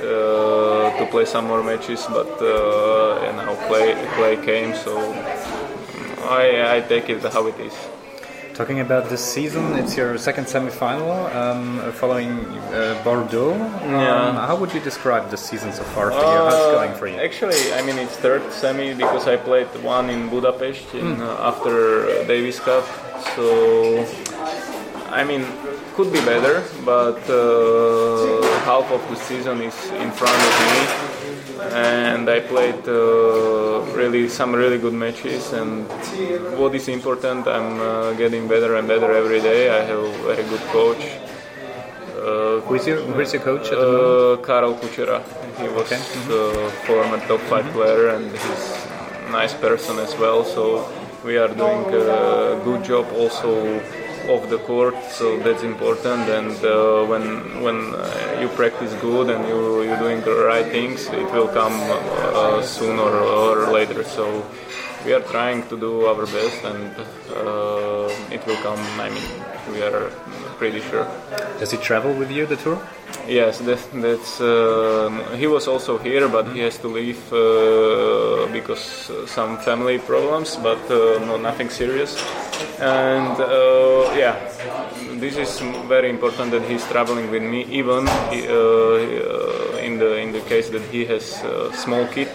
[0.00, 4.92] uh, to play some more matches but uh, and now play play came so
[6.28, 7.95] I, I take it how it is
[8.56, 12.30] Talking about this season, it's your second semi-final um, following
[12.72, 13.54] uh, Bordeaux.
[13.54, 14.28] Yeah.
[14.28, 16.24] Um, how would you describe the season so far for you?
[16.24, 17.16] How's it going for you?
[17.16, 21.20] Actually, I mean it's third semi because I played one in Budapest in, mm.
[21.20, 22.86] uh, after Davis Cup.
[23.34, 24.06] So
[25.10, 25.44] I mean
[25.94, 31.15] could be better, but uh, half of the season is in front of me
[31.60, 35.52] and I played uh, really some really good matches.
[35.52, 35.86] And
[36.58, 39.70] what is important, I'm uh, getting better and better every day.
[39.70, 41.04] I have a very good coach.
[42.16, 44.46] Uh, who's your Who's your coach at the moment?
[44.46, 45.22] Karol Kuchera.
[45.60, 45.96] He was okay.
[45.96, 46.86] mm-hmm.
[46.86, 47.72] former top 5 mm-hmm.
[47.72, 48.86] player, and he's
[49.26, 50.44] a nice person as well.
[50.44, 50.90] So
[51.24, 53.80] we are doing a good job also
[54.28, 56.28] off the court, so that's important.
[56.28, 61.06] And uh, when when uh, you practice good and you you're doing the right things,
[61.06, 64.02] it will come uh, sooner or later.
[64.04, 64.44] So
[65.04, 66.90] we are trying to do our best, and
[67.30, 68.80] uh, it will come.
[68.98, 69.28] I mean,
[69.72, 70.10] we are
[70.58, 71.06] pretty sure.
[71.58, 72.78] Does he travel with you the tour?
[73.28, 74.40] Yes, that, that's.
[74.40, 79.98] Uh, he was also here, but he has to leave uh, because uh, some family
[79.98, 82.16] problems, but uh, no, nothing serious.
[82.78, 84.36] And uh, yeah,
[85.18, 90.42] this is very important that he's traveling with me, even uh, in the in the
[90.48, 92.28] case that he has a small kid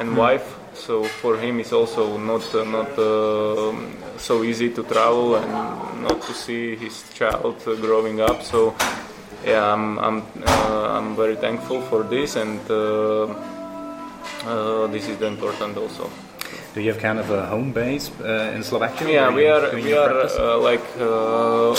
[0.00, 0.16] and mm.
[0.16, 0.56] wife.
[0.74, 2.96] So for him, it's also not not
[4.18, 5.52] so easy to travel and
[6.02, 8.42] not to see his child growing up.
[8.42, 8.74] So
[9.44, 13.26] yeah, I'm I'm uh, I'm very thankful for this, and uh,
[14.46, 16.10] uh, this is important also.
[16.74, 19.06] Do you have kind of a home base uh, in Slovakia?
[19.06, 21.70] Yeah, we are we are uh, like uh,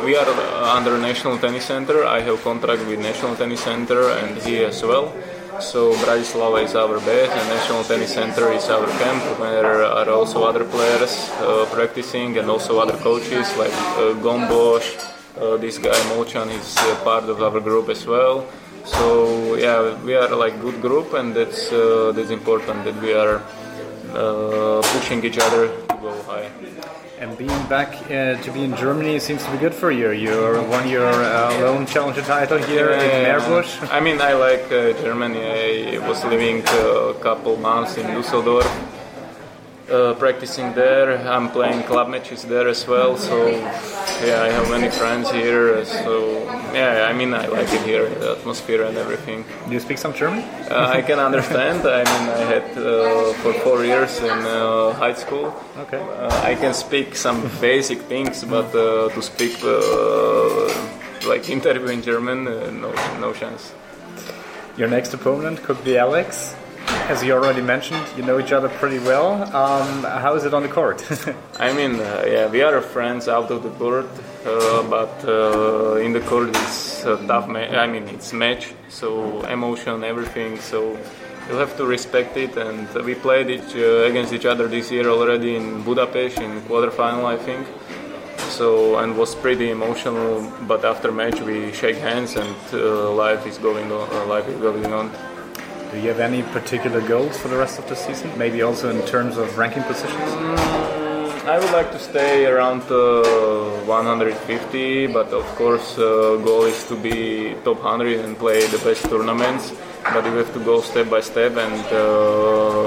[0.00, 0.24] we are
[0.64, 2.08] under National Tennis Center.
[2.08, 5.12] I have contract with National Tennis Center and he as well.
[5.60, 10.48] So Bratislava is our base, and National Tennis Center is our camp, where are also
[10.48, 14.88] other players uh, practicing and also other coaches like uh, Gombosch.
[15.36, 18.48] Uh, this guy Mochan is uh, part of our group as well.
[18.88, 23.44] So yeah, we are like good group, and that's uh, that's important that we are
[24.14, 26.50] uh, pushing each other to go high.
[27.20, 30.10] And being back uh, to be in Germany seems to be good for you.
[30.10, 30.32] You
[30.70, 33.40] won your uh, lone challenger title here Yeah, in.
[33.40, 33.92] Meerbusch.
[33.92, 35.96] I mean, I like uh, Germany.
[35.98, 38.64] I was living uh, a couple months in Düsseldorf,
[39.90, 41.18] uh, practicing there.
[41.28, 43.16] I'm playing club matches there as well.
[43.16, 45.84] So yeah, I have many friends here.
[45.84, 49.44] So yeah, I mean, I like it here, the atmosphere and everything.
[49.66, 50.44] Do you speak some German?
[50.70, 51.80] Uh, I can understand.
[51.86, 55.54] I mean, I had uh, for four years in uh, high school.
[55.78, 56.00] Okay.
[56.00, 60.72] Uh, I can speak some basic things, but uh, to speak uh,
[61.28, 63.72] like interview in German, uh, no, no chance.
[64.76, 66.54] Your next opponent could be Alex.
[67.08, 69.32] As you already mentioned, you know each other pretty well.
[69.54, 71.04] Um, how is it on the court?
[71.58, 74.06] I mean, uh, yeah, we are friends out of the court,
[74.46, 77.48] uh, but uh, in the court it's a tough.
[77.48, 80.58] Ma- I mean, it's match, so emotion, everything.
[80.60, 80.96] So
[81.48, 82.56] you have to respect it.
[82.56, 87.24] And we played each, uh, against each other this year already in Budapest in quarterfinal,
[87.24, 87.66] I think.
[88.50, 90.48] So and was pretty emotional.
[90.68, 94.08] But after match, we shake hands and uh, life is going on.
[94.12, 95.10] Uh, life is going on.
[95.92, 98.30] Do you have any particular goals for the rest of the season?
[98.38, 100.30] Maybe also in terms of ranking positions?
[101.48, 106.94] I would like to stay around uh, 150, but of course, uh, goal is to
[106.94, 109.72] be top 100 and play the best tournaments.
[110.04, 112.86] But you have to go step by step, and uh,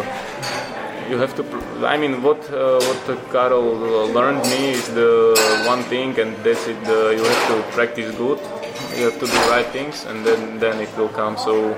[1.09, 1.43] you have to.
[1.85, 3.67] I mean, what uh, what Carol
[4.13, 5.35] learned me is the
[5.67, 6.79] one thing, and that's it.
[6.87, 8.39] You have to practice good.
[8.95, 11.35] You have to do right things, and then then it will come.
[11.35, 11.75] So.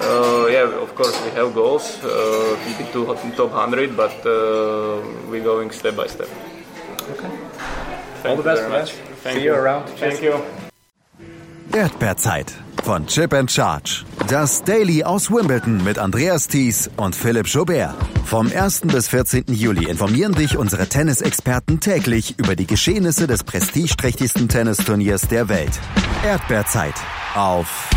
[0.00, 2.56] Uh, yeah, of course we have goals uh,
[2.92, 6.28] to top 100, but uh, we're going step by step.
[7.12, 7.30] Okay.
[8.22, 8.70] Thank All the you best, man.
[8.70, 8.92] much.
[9.22, 9.88] Thank See you around.
[9.98, 10.40] Thank you.
[11.72, 12.54] Erdbeerzeit
[12.84, 14.04] von Chip and Charge.
[14.28, 17.94] Das Daily aus Wimbledon mit Andreas Thies und Philipp Jobert.
[18.24, 18.82] Vom 1.
[18.82, 19.44] bis 14.
[19.48, 25.78] Juli informieren dich unsere Tennisexperten täglich über die Geschehnisse des prestigeträchtigsten Tennisturniers der Welt.
[26.24, 26.94] Erdbeerzeit
[27.34, 27.90] auf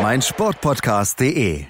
[0.00, 1.64] meinsportpodcast.de.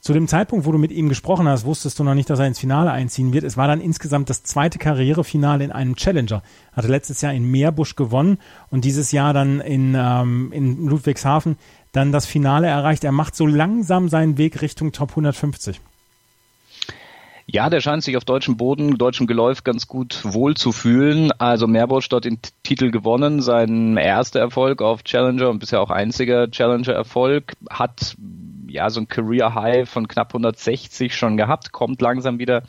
[0.00, 2.46] Zu dem Zeitpunkt, wo du mit ihm gesprochen hast, wusstest du noch nicht, dass er
[2.46, 3.44] ins Finale einziehen wird.
[3.44, 6.42] Es war dann insgesamt das zweite Karrierefinale in einem Challenger.
[6.72, 8.38] Hatte letztes Jahr in Meerbusch gewonnen
[8.70, 11.56] und dieses Jahr dann in, ähm, in Ludwigshafen
[11.92, 13.04] dann das Finale erreicht.
[13.04, 15.80] Er macht so langsam seinen Weg Richtung Top 150.
[17.52, 21.32] Ja, der scheint sich auf deutschem Boden, deutschem Geläuf ganz gut wohl zu fühlen.
[21.38, 26.48] Also Meerbusch dort den Titel gewonnen, sein erster Erfolg auf Challenger und bisher auch einziger
[26.48, 28.16] Challenger-Erfolg, hat
[28.72, 32.62] ja so ein Career High von knapp 160 schon gehabt, kommt langsam wieder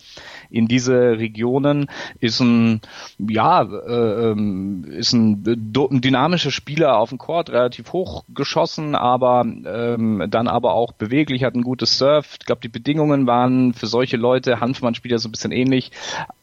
[0.49, 1.87] in diese Regionen,
[2.19, 2.81] ist ein
[3.17, 9.45] ja äh, ähm, ist ein, ein dynamischer Spieler auf dem Court, relativ hoch geschossen, aber
[9.45, 12.37] ähm, dann aber auch beweglich, hat ein gutes Surf.
[12.39, 15.91] Ich glaube, die Bedingungen waren für solche Leute, Hanfmann-Spieler so ein bisschen ähnlich,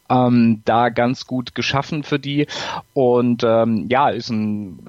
[0.09, 2.47] ähm, da ganz gut geschaffen für die
[2.93, 4.79] und ähm, ja, ist ein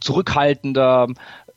[0.00, 1.08] zurückhaltender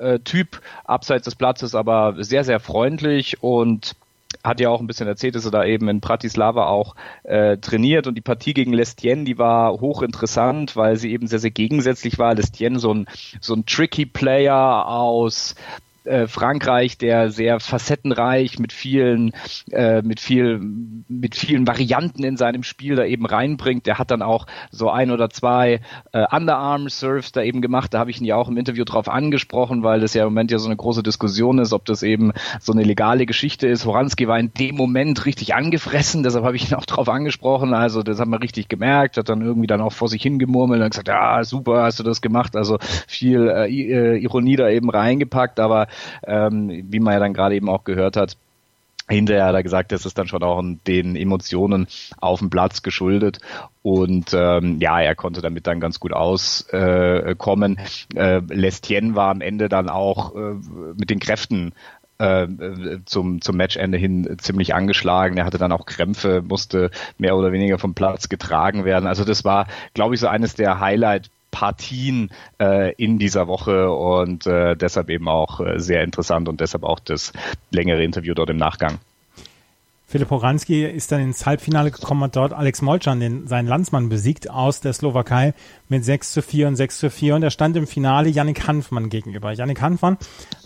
[0.01, 3.95] äh, Typ abseits des Platzes, aber sehr, sehr freundlich und
[4.43, 8.07] hat ja auch ein bisschen erzählt, dass er da eben in Bratislava auch äh, trainiert
[8.07, 12.33] und die Partie gegen Lestien, die war hochinteressant, weil sie eben sehr, sehr gegensätzlich war.
[12.33, 13.07] Lestien so ein,
[13.39, 15.55] so ein tricky Player aus
[16.03, 19.33] äh, Frankreich, der sehr facettenreich mit vielen,
[19.71, 20.59] äh, mit viel,
[21.07, 23.85] mit vielen Varianten in seinem Spiel da eben reinbringt.
[23.85, 27.93] Der hat dann auch so ein oder zwei äh, Underarm Serves da eben gemacht.
[27.93, 30.51] Da habe ich ihn ja auch im Interview drauf angesprochen, weil das ja im Moment
[30.51, 33.85] ja so eine große Diskussion ist, ob das eben so eine legale Geschichte ist.
[33.85, 37.73] Horanski war in dem Moment richtig angefressen, deshalb habe ich ihn auch drauf angesprochen.
[37.73, 40.89] Also das haben wir richtig gemerkt, hat dann irgendwie dann auch vor sich hingemurmelt und
[40.89, 42.55] gesagt, ja super, hast du das gemacht.
[42.55, 45.87] Also viel äh, äh, Ironie da eben reingepackt, aber
[46.25, 48.37] ähm, wie man ja dann gerade eben auch gehört hat,
[49.09, 51.87] hinterher hat er gesagt, das ist dann schon auch den Emotionen
[52.19, 53.39] auf dem Platz geschuldet
[53.83, 57.79] und ähm, ja, er konnte damit dann ganz gut auskommen.
[58.15, 60.53] Äh, Lestien war am Ende dann auch äh,
[60.95, 61.73] mit den Kräften
[62.19, 62.47] äh,
[63.05, 65.37] zum, zum Matchende hin ziemlich angeschlagen.
[65.37, 69.07] Er hatte dann auch Krämpfe, musste mehr oder weniger vom Platz getragen werden.
[69.07, 74.47] Also das war, glaube ich, so eines der Highlight Partien äh, in dieser Woche und
[74.47, 77.33] äh, deshalb eben auch äh, sehr interessant und deshalb auch das
[77.69, 78.99] längere Interview dort im Nachgang.
[80.11, 84.49] Philipp Horanski ist dann ins Halbfinale gekommen, hat dort Alex Molchan, den, seinen Landsmann, besiegt
[84.49, 85.53] aus der Slowakei
[85.91, 89.09] mit 6 zu 4 und 6 zu 4 und er stand im Finale Yannick Hanfmann
[89.09, 89.51] gegenüber.
[89.51, 90.17] Yannick Hanfmann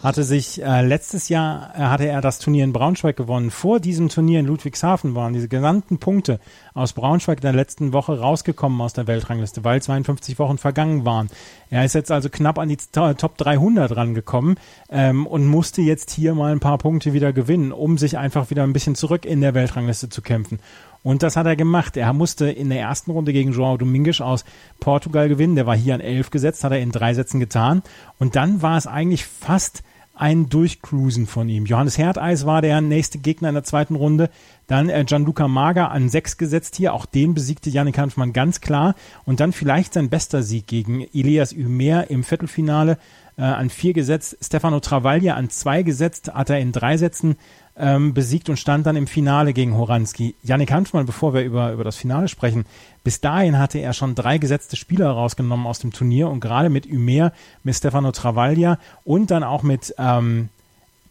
[0.04, 3.50] hatte sich äh, letztes Jahr äh, hatte er das Turnier in Braunschweig gewonnen.
[3.50, 6.40] Vor diesem Turnier in Ludwigshafen waren diese genannten Punkte
[6.76, 11.32] aus Braunschweig in der letzten Woche rausgekommen aus der Weltrangliste, weil 52 Wochen vergangen waren.
[11.72, 14.60] Er ist jetzt also knapp an die Top 300 rangekommen
[14.90, 18.62] ähm, und musste jetzt hier mal ein paar Punkte wieder gewinnen, um sich einfach wieder
[18.62, 20.60] ein bisschen zurück in der Weltrangliste zu kämpfen.
[21.06, 21.98] Und das hat er gemacht.
[21.98, 24.44] Er musste in der ersten Runde gegen João Domingues aus
[24.80, 25.56] Portugal gewinnen.
[25.56, 27.84] Der war hier an elf gesetzt, hat er in drei Sätzen getan.
[28.18, 29.84] Und dann war es eigentlich fast
[30.16, 31.68] ein Durchcruisen von ihm.
[31.68, 34.32] Johannes Herdeis war der nächste Gegner in der zweiten Runde.
[34.66, 36.92] Dann äh, Gianluca Mager an sechs gesetzt hier.
[36.96, 38.96] Auch den besiegte Janik Hanfmann ganz klar.
[39.26, 42.98] Und dann vielleicht sein bester Sieg gegen Elias Ümer im Viertelfinale
[43.38, 44.38] äh, an vier gesetzt.
[44.42, 47.36] Stefano Travaglia an zwei gesetzt, hat er in drei Sätzen
[47.78, 50.36] ähm, besiegt und stand dann im Finale gegen Horanski.
[50.44, 52.66] Yannick Hanfmann, bevor wir über, über das Finale sprechen,
[53.04, 56.86] bis dahin hatte er schon drei gesetzte Spieler rausgenommen aus dem Turnier und gerade mit
[56.86, 57.34] Ümer,
[57.64, 60.50] mit Stefano Travaglia und dann auch mit ähm,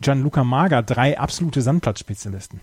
[0.00, 2.60] Gianluca Maga drei absolute Sandplatzspezialisten.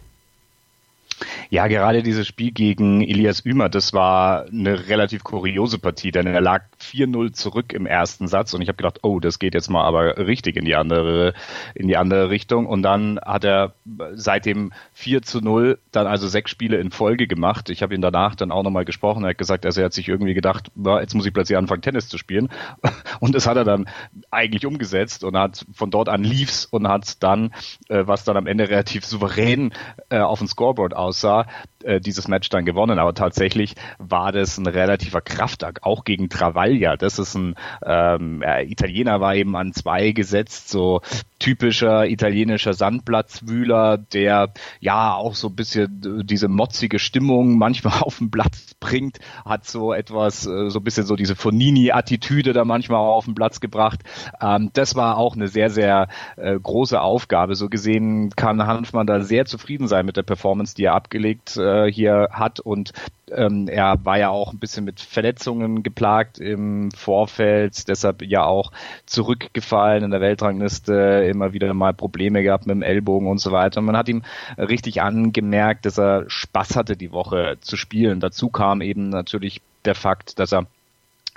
[1.49, 6.41] Ja, gerade dieses Spiel gegen Elias Ümer, das war eine relativ kuriose Partie, denn er
[6.41, 9.83] lag 4-0 zurück im ersten Satz und ich habe gedacht, oh, das geht jetzt mal
[9.83, 11.33] aber richtig in die andere,
[11.75, 12.65] in die andere Richtung.
[12.65, 13.73] Und dann hat er
[14.13, 17.69] seit dem 4 zu 0 dann also sechs Spiele in Folge gemacht.
[17.69, 19.23] Ich habe ihn danach dann auch nochmal gesprochen.
[19.23, 22.07] Er hat gesagt, also er hat sich irgendwie gedacht, jetzt muss ich plötzlich anfangen, Tennis
[22.07, 22.49] zu spielen.
[23.19, 23.87] Und das hat er dann
[24.31, 27.53] eigentlich umgesetzt und hat von dort an lief's und hat dann,
[27.89, 29.73] äh, was dann am Ende relativ souverän
[30.09, 31.45] äh, auf dem Scoreboard aussah,
[31.83, 32.99] äh, dieses Match dann gewonnen.
[32.99, 36.95] Aber tatsächlich war das ein relativer Kraftakt, auch gegen Travaglia.
[36.95, 41.01] Das ist ein ähm, Italiener, war eben an zwei gesetzt, so
[41.39, 48.31] typischer italienischer Sandplatzwühler, der ja auch so ein bisschen diese motzige Stimmung manchmal auf den
[48.31, 53.15] Platz bringt, hat so etwas, äh, so ein bisschen so diese Fonini-Attitüde da manchmal auch
[53.15, 54.01] auf den Platz gebracht.
[54.39, 57.55] Ähm, das war auch eine sehr, sehr äh, große Aufgabe.
[57.55, 61.91] So gesehen kann Hanfmann da sehr zufrieden sein mit der Performance, die er abgelegt äh,
[61.91, 62.93] hier hat und
[63.31, 68.71] ähm, er war ja auch ein bisschen mit Verletzungen geplagt im Vorfeld, deshalb ja auch
[69.05, 73.79] zurückgefallen in der Weltrangliste, immer wieder mal Probleme gehabt mit dem Ellbogen und so weiter.
[73.79, 74.23] Und man hat ihm
[74.57, 78.19] richtig angemerkt, dass er Spaß hatte, die Woche zu spielen.
[78.19, 80.67] Dazu kam eben natürlich der Fakt, dass er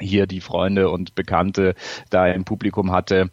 [0.00, 1.74] hier die Freunde und Bekannte
[2.10, 3.30] da im Publikum hatte,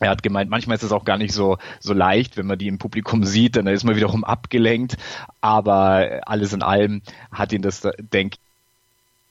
[0.00, 2.68] er hat gemeint, manchmal ist es auch gar nicht so, so leicht, wenn man die
[2.68, 4.96] im Publikum sieht, dann ist man wiederum abgelenkt.
[5.40, 8.50] Aber alles in allem hat ihn das, denke ich,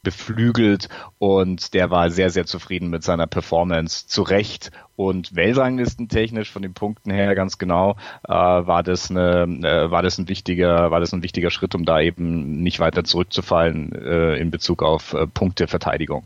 [0.01, 4.08] beflügelt und der war sehr, sehr zufrieden mit seiner Performance.
[4.08, 9.91] Zu Recht und Weltranglistentechnisch von den Punkten her ganz genau äh, war das eine, äh,
[9.91, 13.91] war das ein wichtiger, war das ein wichtiger Schritt, um da eben nicht weiter zurückzufallen
[13.93, 16.23] äh, in Bezug auf äh, Punkteverteidigung.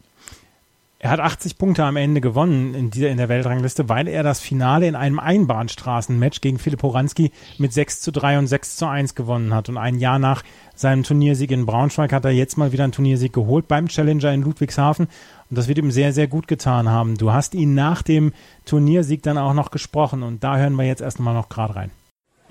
[1.03, 4.39] Er hat 80 Punkte am Ende gewonnen in, dieser, in der Weltrangliste, weil er das
[4.39, 9.13] Finale in einem Einbahnstraßenmatch gegen Philipp Horanski mit 6 zu 3 und 6 zu 1
[9.13, 9.67] gewonnen hat.
[9.67, 10.43] Und ein Jahr nach
[10.75, 14.43] seinem Turniersieg in Braunschweig hat er jetzt mal wieder einen Turniersieg geholt beim Challenger in
[14.43, 15.07] Ludwigshafen.
[15.49, 17.17] Und das wird ihm sehr, sehr gut getan haben.
[17.17, 18.31] Du hast ihn nach dem
[18.63, 21.91] Turniersieg dann auch noch gesprochen und da hören wir jetzt erstmal noch gerade rein.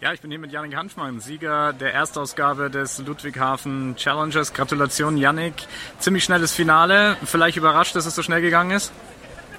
[0.02, 4.52] Ja, ich bin hier mit Yannick Hanfmann, Sieger der Erstausgabe des Ludwighafen Challengers.
[4.52, 5.54] Gratulation, Yannick.
[6.00, 7.16] Ziemlich schnelles Finale.
[7.24, 8.90] Vielleicht überrascht, dass es so schnell gegangen ist?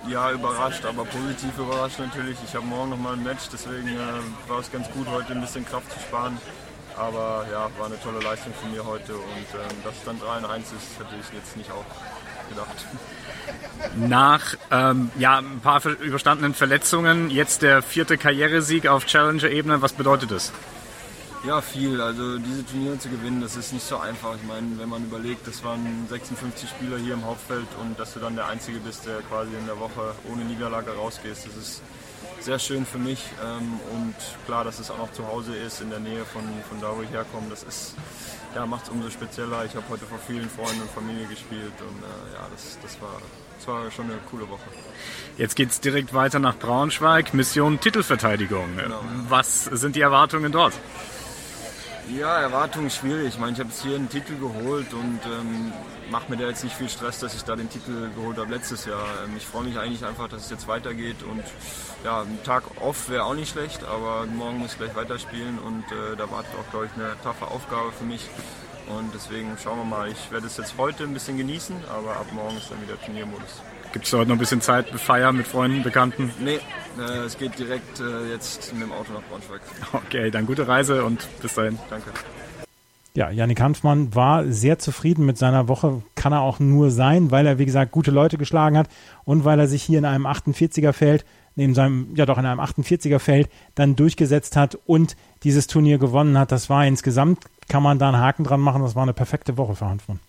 [0.10, 2.36] Ja, überrascht, aber positiv überrascht natürlich.
[2.46, 5.66] Ich habe morgen nochmal ein Match, deswegen äh, war es ganz gut, heute ein bisschen
[5.66, 6.38] Kraft zu sparen.
[6.98, 10.40] Aber ja, war eine tolle Leistung von mir heute und ähm, dass es dann 3
[10.40, 11.86] in 1 ist, hätte ich jetzt nicht auch
[12.50, 12.86] gedacht.
[13.96, 19.82] Nach ähm, ja, ein paar überstandenen Verletzungen, jetzt der vierte Karrieresieg auf Challenger-Ebene.
[19.82, 20.52] Was bedeutet das?
[21.46, 22.00] Ja, viel.
[22.00, 24.36] Also diese Turniere zu gewinnen, das ist nicht so einfach.
[24.36, 28.22] Ich meine, wenn man überlegt, das waren 56 Spieler hier im Hauptfeld und dass du
[28.22, 31.82] dann der Einzige bist, der quasi in der Woche ohne Niederlage rausgehst, das ist
[32.40, 33.20] sehr schön für mich.
[33.44, 36.80] Ähm, und klar, dass es auch noch zu Hause ist, in der Nähe von, von
[36.80, 37.96] da, wo ich herkomme, das ist,
[38.56, 39.66] ja, macht es umso spezieller.
[39.66, 43.20] Ich habe heute vor vielen Freunden und Familie gespielt und äh, ja, das, das war
[43.64, 44.64] es war schon eine coole Woche.
[45.38, 47.34] Jetzt geht es direkt weiter nach Braunschweig.
[47.34, 48.76] Mission Titelverteidigung.
[48.76, 49.00] Genau.
[49.30, 50.74] Was sind die Erwartungen dort?
[52.10, 53.30] Ja, Erwartungen schwierig.
[53.30, 55.72] Ich meine, ich habe jetzt hier einen Titel geholt und ähm,
[56.12, 58.86] mache mir da jetzt nicht viel Stress, dass ich da den Titel geholt habe letztes
[58.86, 59.06] Jahr.
[59.26, 61.44] Ähm, ich freue mich eigentlich einfach, dass es jetzt weitergeht und
[62.04, 65.86] ja, ein Tag off wäre auch nicht schlecht, aber morgen muss ich gleich weiterspielen und
[65.92, 68.30] äh, da wartet auch, glaube ich, eine taffe Aufgabe für mich.
[68.88, 70.10] Und deswegen schauen wir mal.
[70.10, 73.62] Ich werde es jetzt heute ein bisschen genießen, aber ab morgen ist dann wieder Turniermodus.
[73.94, 76.32] Gibt es heute noch ein bisschen Zeit mit Feiern mit Freunden, Bekannten?
[76.44, 76.60] Nee,
[76.98, 79.62] äh, es geht direkt äh, jetzt mit dem Auto nach Braunschweig.
[79.94, 81.78] Okay, dann gute Reise und bis dahin.
[81.92, 82.10] Danke.
[83.14, 87.46] Ja, Yannick Hanfmann war sehr zufrieden mit seiner Woche, kann er auch nur sein, weil
[87.46, 88.90] er, wie gesagt, gute Leute geschlagen hat
[89.26, 91.24] und weil er sich hier in einem 48er Feld,
[91.56, 96.40] neben seinem, ja doch in einem 48er Feld, dann durchgesetzt hat und dieses Turnier gewonnen
[96.40, 96.52] hat.
[96.52, 99.76] Das war insgesamt, kann man da einen Haken dran machen, das war eine perfekte Woche
[99.76, 100.20] für Hanfmann.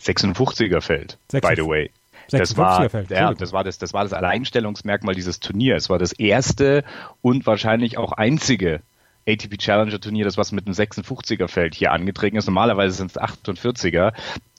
[0.00, 1.40] 56er Feld, 56.
[1.42, 1.90] by the way.
[2.30, 5.84] Das war, ja, das war das, das war das Alleinstellungsmerkmal dieses Turniers.
[5.84, 6.84] Es war das erste
[7.22, 8.80] und wahrscheinlich auch einzige
[9.28, 12.46] ATP Challenger Turnier, das was mit einem 56er Feld hier angetreten ist.
[12.46, 14.12] Normalerweise sind es 48er.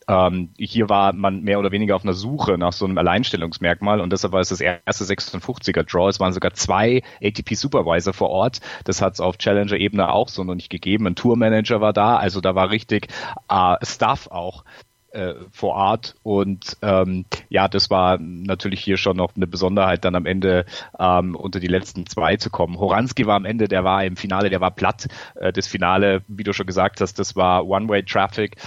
[0.09, 4.13] Ähm, hier war man mehr oder weniger auf einer Suche nach so einem Alleinstellungsmerkmal und
[4.13, 6.07] deshalb war es das erste 56er Draw.
[6.07, 8.61] Es waren sogar zwei ATP Supervisor vor Ort.
[8.85, 11.07] Das hat es auf Challenger-Ebene auch so noch nicht gegeben.
[11.07, 13.07] Ein Tourmanager war da, also da war richtig
[13.49, 14.63] äh, Stuff auch
[15.11, 16.15] äh, vor Ort.
[16.23, 20.65] Und ähm, ja, das war natürlich hier schon noch eine Besonderheit, dann am Ende
[20.99, 22.79] ähm, unter die letzten zwei zu kommen.
[22.79, 25.07] Horanski war am Ende, der war im Finale, der war platt.
[25.35, 28.57] Äh, das Finale, wie du schon gesagt hast, das war One-Way-Traffic.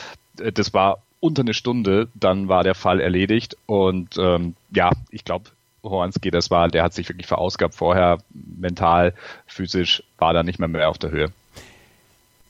[0.41, 3.57] Äh, das war unter eine Stunde, dann war der Fall erledigt.
[3.67, 5.51] Und ähm, ja, ich glaube,
[5.83, 9.15] Horanski, das war, der hat sich wirklich verausgabt vorher, mental,
[9.47, 11.33] physisch, war da nicht mehr mehr auf der Höhe.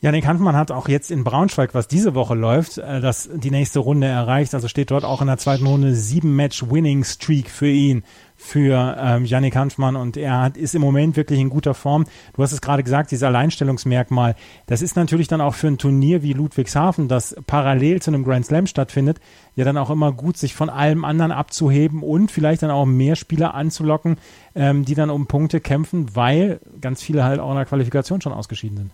[0.03, 3.81] Janik Handmann hat auch jetzt in Braunschweig, was diese Woche läuft, äh, das die nächste
[3.81, 4.55] Runde erreicht.
[4.55, 8.03] Also steht dort auch in der zweiten Runde sieben Match Winning Streak für ihn,
[8.35, 12.07] für ähm, Janik Hanfmann und er hat, ist im Moment wirklich in guter Form.
[12.33, 16.23] Du hast es gerade gesagt, dieses Alleinstellungsmerkmal, das ist natürlich dann auch für ein Turnier
[16.23, 19.21] wie Ludwigshafen, das parallel zu einem Grand Slam stattfindet,
[19.55, 23.17] ja dann auch immer gut, sich von allem anderen abzuheben und vielleicht dann auch mehr
[23.17, 24.17] Spieler anzulocken,
[24.55, 28.33] ähm, die dann um Punkte kämpfen, weil ganz viele halt auch in der Qualifikation schon
[28.33, 28.91] ausgeschieden sind.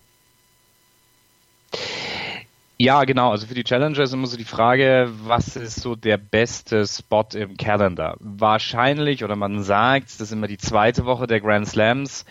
[2.78, 3.30] Ja, genau.
[3.30, 7.24] Also für die Challenger ist immer so die Frage, was ist so der beste Spot
[7.32, 8.16] im Calendar?
[8.20, 12.26] Wahrscheinlich, oder man sagt, das ist immer die zweite Woche der Grand Slams,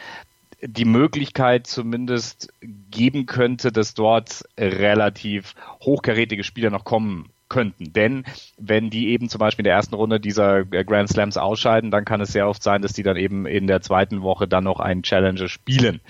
[0.61, 2.53] die Möglichkeit zumindest
[2.91, 7.93] geben könnte, dass dort relativ hochkarätige Spieler noch kommen könnten.
[7.93, 8.23] Denn
[8.57, 12.05] wenn die eben zum Beispiel in der ersten Runde dieser äh, Grand Slams ausscheiden, dann
[12.05, 14.79] kann es sehr oft sein, dass die dann eben in der zweiten Woche dann noch
[14.79, 16.01] einen Challenger spielen.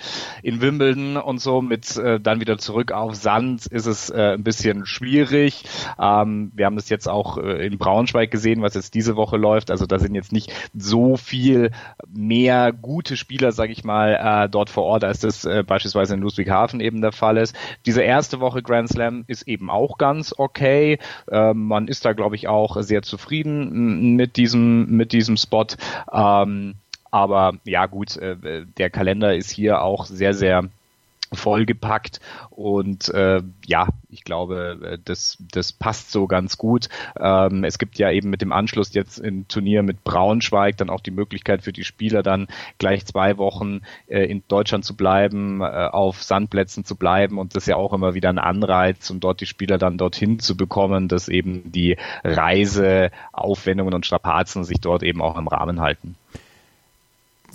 [0.42, 4.44] In Wimbledon und so mit äh, dann wieder zurück auf Sand ist es äh, ein
[4.44, 5.64] bisschen schwierig.
[5.98, 9.70] Ähm, wir haben das jetzt auch äh, in Braunschweig gesehen, was jetzt diese Woche läuft.
[9.70, 11.70] Also da sind jetzt nicht so viel
[12.08, 16.20] mehr gute Spieler, sage ich mal, äh, dort vor Ort, als das äh, beispielsweise in
[16.20, 17.54] Ludwigshafen eben der Fall ist.
[17.84, 20.98] Diese erste Woche Grand Slam ist eben auch ganz okay.
[21.30, 25.66] Ähm, man ist da, glaube ich, auch sehr zufrieden mit diesem, mit diesem Spot.
[26.12, 26.74] Ähm,
[27.10, 30.68] aber ja gut, äh, der Kalender ist hier auch sehr, sehr
[31.32, 36.88] vollgepackt und äh, ja, ich glaube, äh, das, das passt so ganz gut.
[37.18, 41.00] Ähm, es gibt ja eben mit dem Anschluss jetzt im Turnier mit Braunschweig dann auch
[41.00, 42.46] die Möglichkeit für die Spieler dann
[42.78, 47.64] gleich zwei Wochen äh, in Deutschland zu bleiben, äh, auf Sandplätzen zu bleiben und das
[47.64, 51.08] ist ja auch immer wieder ein Anreiz, um dort die Spieler dann dorthin zu bekommen,
[51.08, 56.16] dass eben die Reiseaufwendungen und Strapazen sich dort eben auch im Rahmen halten.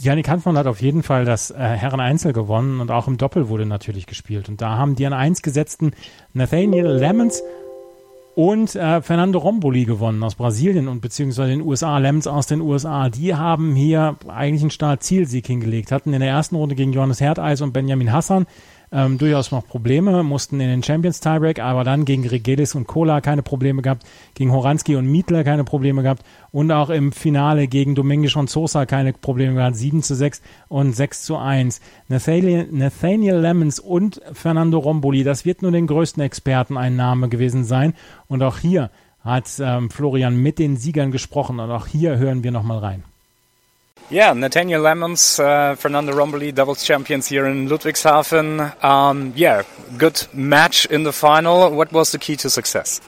[0.01, 3.67] Janik Hanfmann hat auf jeden Fall das äh, Herren-Einzel gewonnen und auch im Doppel wurde
[3.67, 4.49] natürlich gespielt.
[4.49, 5.91] Und da haben die an eins gesetzten
[6.33, 7.43] Nathaniel Lemons
[8.33, 13.09] und äh, Fernando Romboli gewonnen aus Brasilien und beziehungsweise den USA, Lemons aus den USA.
[13.09, 17.61] Die haben hier eigentlich einen Start-Zielsieg hingelegt, hatten in der ersten Runde gegen Johannes Herdeis
[17.61, 18.47] und Benjamin Hassan
[18.91, 23.21] ähm, durchaus noch Probleme, mussten in den Champions Tiebreak, aber dann gegen Regelis und Kola
[23.21, 27.95] keine Probleme gehabt, gegen Horanski und Mietler keine Probleme gehabt und auch im Finale gegen
[27.95, 31.79] Dominguez und Sosa keine Probleme gehabt, 7 zu 6 und 6 zu 1.
[32.09, 37.63] Nathaniel, Nathaniel Lemons und Fernando Romboli, das wird nur den größten Experten ein Name gewesen
[37.63, 37.93] sein
[38.27, 38.91] und auch hier
[39.23, 43.03] hat ähm, Florian mit den Siegern gesprochen und auch hier hören wir nochmal rein.
[44.09, 48.83] Yeah, Nathaniel Lemons, uh, Fernando Romboli, doubles champions here in Ludwigshafen.
[48.83, 49.63] Um, yeah,
[49.97, 51.71] good match in the final.
[51.71, 52.99] What was the key to success?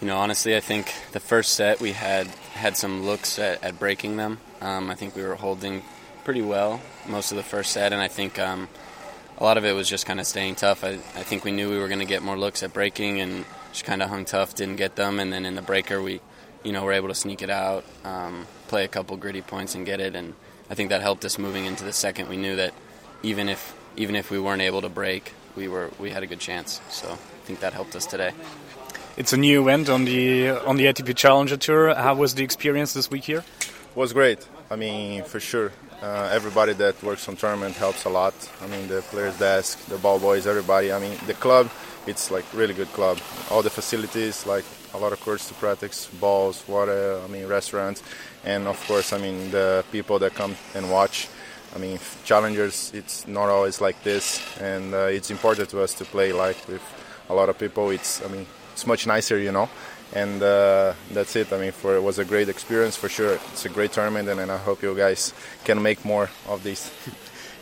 [0.00, 3.78] You know, honestly, I think the first set we had had some looks at, at
[3.78, 4.38] breaking them.
[4.60, 5.82] Um, I think we were holding
[6.24, 8.68] pretty well most of the first set, and I think um,
[9.38, 10.82] a lot of it was just kind of staying tough.
[10.82, 13.44] I, I think we knew we were going to get more looks at breaking, and
[13.70, 16.20] just kind of hung tough, didn't get them, and then in the breaker we,
[16.64, 17.84] you know, were able to sneak it out.
[18.04, 20.14] Um, play a couple gritty points and get it.
[20.14, 20.34] And
[20.70, 22.28] I think that helped us moving into the second.
[22.28, 22.74] We knew that
[23.22, 26.40] even if even if we weren't able to break, we were we had a good
[26.40, 26.80] chance.
[26.90, 28.32] So I think that helped us today.
[29.16, 31.94] It's a new event on the on the ATP Challenger Tour.
[31.94, 33.44] How was the experience this week here?
[33.60, 34.46] It was great.
[34.70, 35.72] I mean, for sure.
[36.02, 38.34] Uh, everybody that works on tournament helps a lot.
[38.62, 40.92] I mean, the players' desk, the ball boys, everybody.
[40.92, 41.70] I mean, the club,
[42.06, 43.18] it's like really good club.
[43.50, 47.20] All the facilities, like a lot of courts to practice, balls, water.
[47.22, 48.02] I mean, restaurants
[48.46, 51.28] and of course, I mean the people that come and watch.
[51.74, 56.04] I mean, challengers, it's not always like this, and uh, it's important to us to
[56.04, 56.82] play like with
[57.28, 57.90] a lot of people.
[57.90, 59.68] It's, I mean, it's much nicer, you know.
[60.14, 61.52] And uh, that's it.
[61.52, 63.34] I mean, for it was a great experience for sure.
[63.52, 66.90] It's a great tournament, and, and I hope you guys can make more of these.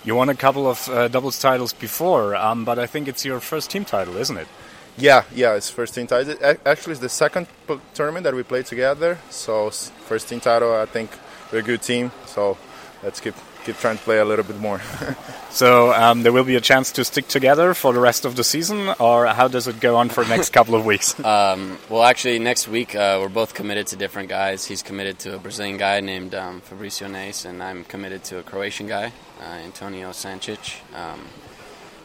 [0.04, 3.40] You won a couple of uh, doubles titles before, um, but I think it's your
[3.40, 4.48] first team title, isn't it?
[4.96, 6.36] Yeah, yeah, it's first team title.
[6.64, 7.48] Actually, it's the second
[7.94, 9.18] tournament that we played together.
[9.30, 11.10] So first team title, I think
[11.52, 12.12] we're a good team.
[12.26, 12.56] So
[13.02, 13.34] let's keep
[13.64, 14.80] keep trying to play a little bit more.
[15.50, 18.44] so um, there will be a chance to stick together for the rest of the
[18.44, 21.14] season, or how does it go on for the next couple of weeks?
[21.24, 24.66] Um, well, actually, next week uh, we're both committed to different guys.
[24.66, 28.42] He's committed to a Brazilian guy named um, Fabricio Nace, and I'm committed to a
[28.42, 30.80] Croatian guy, uh, Antonio Sancic.
[30.94, 31.26] Um,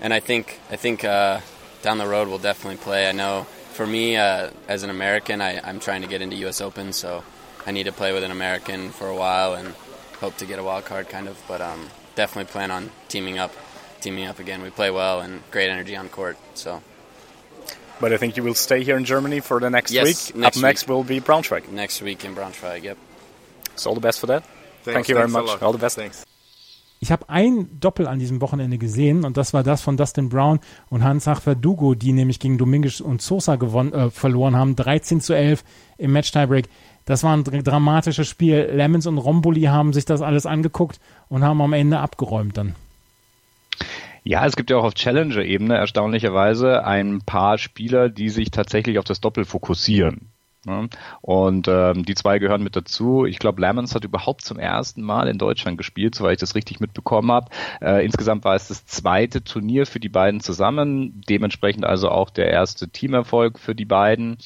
[0.02, 1.42] and I think I think uh,
[1.82, 3.08] down the road we'll definitely play.
[3.08, 6.62] I know for me uh, as an American, I, I'm trying to get into U.S.
[6.62, 7.24] Open, so
[7.66, 9.70] I need to play with an American for a while and
[10.20, 11.42] hope to get a wild card, kind of.
[11.48, 13.54] But um, definitely plan on teaming up,
[14.02, 14.62] teaming up again.
[14.62, 16.38] We play well and great energy on court.
[16.56, 16.82] So.
[18.02, 20.36] But I think you will stay here in Germany for the next yes, week.
[20.36, 20.90] Next Up next week.
[20.90, 21.70] will be Braunschweig.
[21.70, 22.84] Next week in Braunschweig.
[22.84, 22.98] Yep.
[23.76, 24.44] So all the best for that.
[24.84, 25.62] Thanks, Thank you very much.
[25.62, 25.96] All the best.
[25.96, 26.26] Thanks.
[27.02, 30.60] Ich habe ein Doppel an diesem Wochenende gesehen und das war das von Dustin Brown
[30.90, 34.76] und Hans-Ach Verdugo, die nämlich gegen Dominguez und Sosa gewonnen, äh, verloren haben.
[34.76, 35.64] 13 zu 11
[35.98, 36.68] im Match-Tiebreak.
[37.06, 38.70] Das war ein dramatisches Spiel.
[38.74, 42.76] Lemons und Romboli haben sich das alles angeguckt und haben am Ende abgeräumt dann.
[44.24, 49.06] Ja, es gibt ja auch auf Challenger-Ebene erstaunlicherweise ein paar Spieler, die sich tatsächlich auf
[49.06, 50.28] das Doppel fokussieren.
[50.66, 50.90] Ne?
[51.22, 53.26] Und ähm, die zwei gehören mit dazu.
[53.26, 56.80] Ich glaube, Lemons hat überhaupt zum ersten Mal in Deutschland gespielt, soweit ich das richtig
[56.80, 57.50] mitbekommen habe.
[57.82, 62.50] Äh, insgesamt war es das zweite Turnier für die beiden zusammen, dementsprechend also auch der
[62.50, 64.38] erste Teamerfolg für die beiden.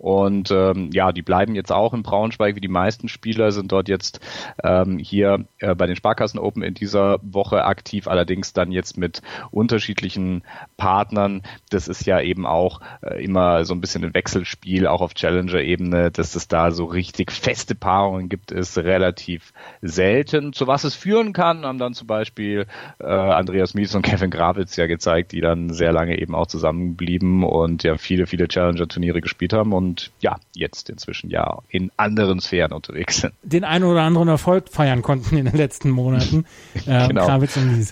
[0.00, 3.86] Und ähm, ja, die bleiben jetzt auch in Braunschweig, wie die meisten Spieler sind dort
[3.86, 4.20] jetzt
[4.64, 9.20] ähm, hier äh, bei den Sparkassen Open in dieser Woche aktiv, allerdings dann jetzt mit
[9.50, 10.42] unterschiedlichen
[10.78, 11.42] Partnern.
[11.68, 16.10] Das ist ja eben auch äh, immer so ein bisschen ein Wechselspiel, auch auf Challenger-Ebene,
[16.10, 20.54] dass es da so richtig feste Paarungen gibt, ist relativ selten.
[20.54, 22.64] Zu was es führen kann, haben dann zum Beispiel
[23.00, 27.44] äh, Andreas Mies und Kevin Gravitz ja gezeigt, die dann sehr lange eben auch zusammenblieben
[27.44, 29.89] und ja viele, viele Challenger-Turniere gespielt haben und
[30.20, 33.32] ja, jetzt inzwischen ja in anderen Sphären unterwegs sind.
[33.42, 36.44] Den einen oder anderen Erfolg feiern konnten in den letzten Monaten.
[36.86, 37.26] Äh, Genau.
[37.26, 37.86] Kravitz und.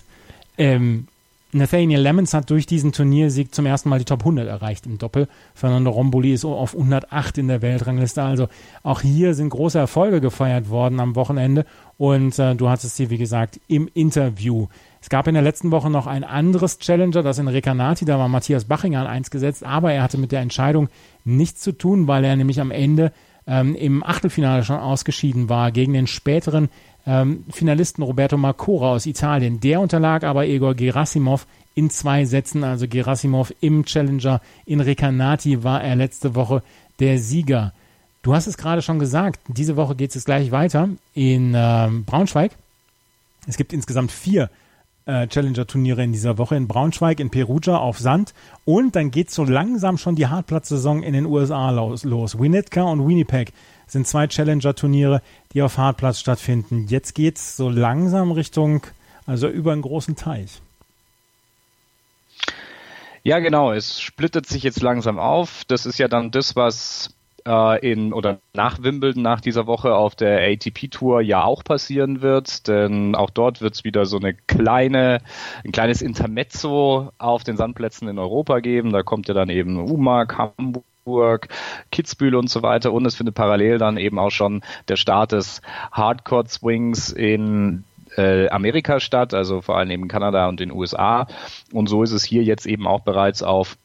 [0.57, 1.09] Ähm,
[1.51, 5.29] Nathaniel Lemons hat durch diesen Turniersieg zum ersten Mal die Top 100 erreicht im Doppel.
[5.55, 8.23] Fernando Romboli ist auf 108 in der Weltrangliste.
[8.23, 8.49] Also
[8.83, 11.65] auch hier sind große Erfolge gefeiert worden am Wochenende.
[11.97, 14.69] Und äh, du hattest sie, wie gesagt, im Interview.
[15.01, 18.29] Es gab in der letzten Woche noch ein anderes Challenger, das in Recanati, da war
[18.29, 20.89] Matthias Bachinger an eins gesetzt, aber er hatte mit der Entscheidung
[21.25, 23.13] nichts zu tun, weil er nämlich am Ende
[23.47, 26.69] ähm, im Achtelfinale schon ausgeschieden war gegen den späteren
[27.07, 29.61] ähm, Finalisten Roberto Marcora aus Italien.
[29.61, 35.83] Der unterlag aber Egor Gerasimov in zwei Sätzen, also Gerasimov im Challenger in Recanati war
[35.83, 36.63] er letzte Woche
[36.99, 37.73] der Sieger.
[38.23, 42.53] Du hast es gerade schon gesagt, diese Woche geht es gleich weiter in ähm, Braunschweig.
[43.47, 44.51] Es gibt insgesamt vier
[45.09, 48.35] äh, Challenger-Turniere in dieser Woche in Braunschweig, in Perugia auf Sand
[48.65, 52.39] und dann geht so langsam schon die Hartplatz-Saison in den USA los, los.
[52.39, 53.53] Winnetka und Winnipeg
[53.87, 55.23] sind zwei Challenger-Turniere,
[55.55, 56.87] die auf Hartplatz stattfinden.
[56.89, 58.83] Jetzt geht's so langsam Richtung,
[59.27, 60.61] also über einen großen Teich.
[63.23, 63.73] Ja, genau.
[63.73, 65.65] Es splittet sich jetzt langsam auf.
[65.67, 67.11] Das ist ja dann das, was
[67.49, 72.21] äh, in oder nach Wimbledon nach dieser Woche auf der ATP Tour ja auch passieren
[72.21, 75.21] wird, denn auch dort wird es wieder so eine kleine,
[75.65, 78.93] ein kleines Intermezzo auf den Sandplätzen in Europa geben.
[78.93, 80.85] Da kommt ja dann eben Umag, Hamburg.
[81.91, 85.63] Kitzbühel und so weiter und es findet parallel dann eben auch schon der Start des
[85.91, 87.85] Hardcore Swings in
[88.19, 91.27] äh, Amerika statt, also vor allem eben Kanada und den USA.
[91.73, 93.79] Und so ist es hier jetzt eben auch bereits auf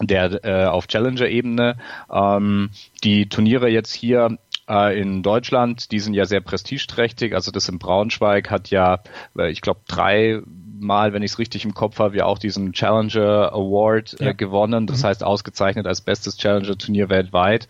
[0.00, 1.76] der äh, auf Challenger-Ebene.
[2.12, 2.70] Ähm,
[3.04, 4.38] die Turniere jetzt hier
[4.68, 7.34] äh, in Deutschland, die sind ja sehr prestigeträchtig.
[7.34, 9.00] Also das in Braunschweig hat ja,
[9.36, 10.42] äh, ich glaube, drei
[10.80, 14.28] Mal, wenn ich es richtig im Kopf habe, ja auch diesen Challenger Award Ja.
[14.28, 14.86] äh, gewonnen.
[14.86, 17.68] Das heißt ausgezeichnet als bestes Challenger-Turnier weltweit.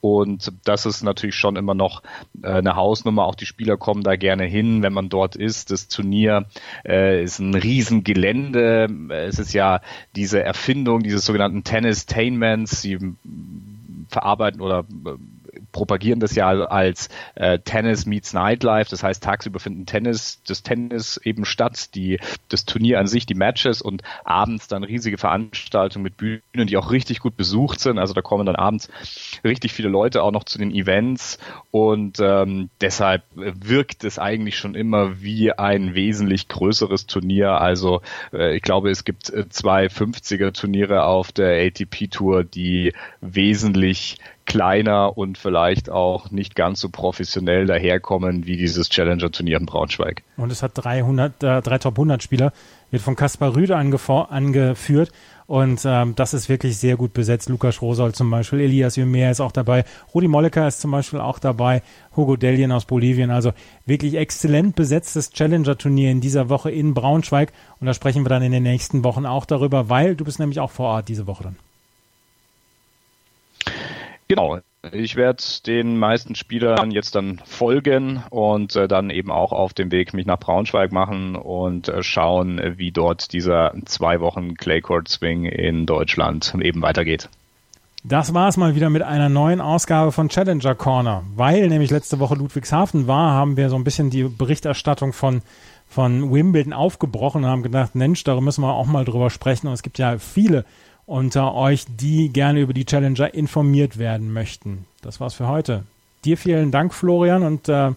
[0.00, 2.02] Und das ist natürlich schon immer noch
[2.42, 3.24] äh, eine Hausnummer.
[3.24, 5.70] Auch die Spieler kommen da gerne hin, wenn man dort ist.
[5.70, 6.46] Das Turnier
[6.86, 8.88] äh, ist ein Riesengelände.
[9.10, 9.80] Es ist ja
[10.16, 12.82] diese Erfindung dieses sogenannten Tennis-Tainments.
[12.82, 12.98] Sie
[14.08, 15.10] verarbeiten oder äh,
[15.78, 18.90] propagieren das ja als äh, Tennis meets Nightlife.
[18.90, 22.18] Das heißt, tagsüber finden Tennis, das Tennis eben statt, die,
[22.48, 26.90] das Turnier an sich, die Matches und abends dann riesige Veranstaltungen mit Bühnen, die auch
[26.90, 27.96] richtig gut besucht sind.
[27.96, 28.88] Also da kommen dann abends
[29.44, 31.38] richtig viele Leute auch noch zu den Events
[31.70, 37.60] und ähm, deshalb wirkt es eigentlich schon immer wie ein wesentlich größeres Turnier.
[37.60, 38.02] Also
[38.32, 44.18] äh, ich glaube, es gibt äh, zwei 50er Turniere auf der ATP Tour, die wesentlich
[44.48, 50.24] kleiner und vielleicht auch nicht ganz so professionell daherkommen wie dieses Challenger-Turnier in Braunschweig.
[50.36, 52.52] Und es hat 300, äh, drei Top 100 Spieler,
[52.90, 55.12] wird von Kaspar Rüde angeführt
[55.48, 57.48] und ähm, das ist wirklich sehr gut besetzt.
[57.48, 61.38] Lukas Rosold zum Beispiel, Elias Jumer ist auch dabei, Rudi Molleker ist zum Beispiel auch
[61.38, 61.82] dabei,
[62.14, 63.30] Hugo Delien aus Bolivien.
[63.30, 63.52] Also
[63.86, 67.52] wirklich exzellent besetztes Challenger-Turnier in dieser Woche in Braunschweig.
[67.80, 70.60] Und da sprechen wir dann in den nächsten Wochen auch darüber, weil du bist nämlich
[70.60, 71.56] auch vor Ort diese Woche dann.
[74.28, 74.58] Genau.
[74.92, 79.90] Ich werde den meisten Spielern jetzt dann folgen und äh, dann eben auch auf dem
[79.90, 85.46] Weg mich nach Braunschweig machen und äh, schauen, wie dort dieser zwei Wochen Claycourt Swing
[85.46, 87.28] in Deutschland eben weitergeht.
[88.04, 91.24] Das war es mal wieder mit einer neuen Ausgabe von Challenger Corner.
[91.34, 95.42] Weil nämlich letzte Woche Ludwigshafen war, haben wir so ein bisschen die Berichterstattung von,
[95.88, 99.66] von Wimbledon aufgebrochen und haben gedacht, Mensch, darüber müssen wir auch mal drüber sprechen.
[99.66, 100.64] Und es gibt ja viele
[101.08, 104.84] unter euch, die gerne über die Challenger informiert werden möchten.
[105.00, 105.84] Das war's für heute.
[106.24, 107.92] Dir vielen Dank, Florian, und äh,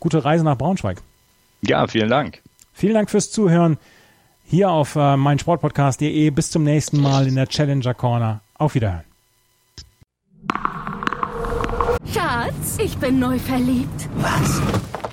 [0.00, 1.02] gute Reise nach Braunschweig.
[1.60, 2.42] Ja, vielen Dank.
[2.72, 3.76] Vielen Dank fürs Zuhören
[4.46, 6.30] hier auf äh, meinsportpodcast.de.
[6.30, 8.40] Bis zum nächsten Mal in der Challenger Corner.
[8.56, 9.04] Auf Wiederhören.
[12.12, 14.08] Schatz, ich bin neu verliebt.
[14.16, 14.62] Was?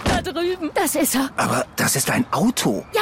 [0.05, 0.71] Da drüben.
[0.73, 1.29] Das ist er.
[1.35, 2.85] Aber das ist ein Auto.
[2.93, 3.01] Ja,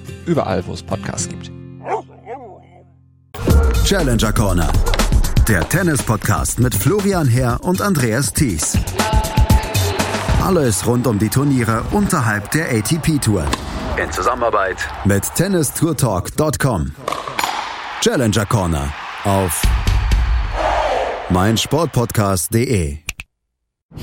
[0.25, 1.51] Überall, wo es Podcasts gibt.
[3.85, 4.71] Challenger Corner.
[5.47, 8.77] Der Tennis-Podcast mit Florian Herr und Andreas Thies.
[10.41, 13.45] Alles rund um die Turniere unterhalb der ATP-Tour.
[14.01, 16.95] In Zusammenarbeit mit tennistourtalk.com.
[18.01, 18.93] Challenger Corner
[19.25, 19.61] auf
[21.29, 22.97] meinsportpodcast.de.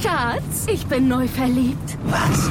[0.03, 1.97] Schatz, ich bin neu verliebt.
[2.05, 2.51] Was?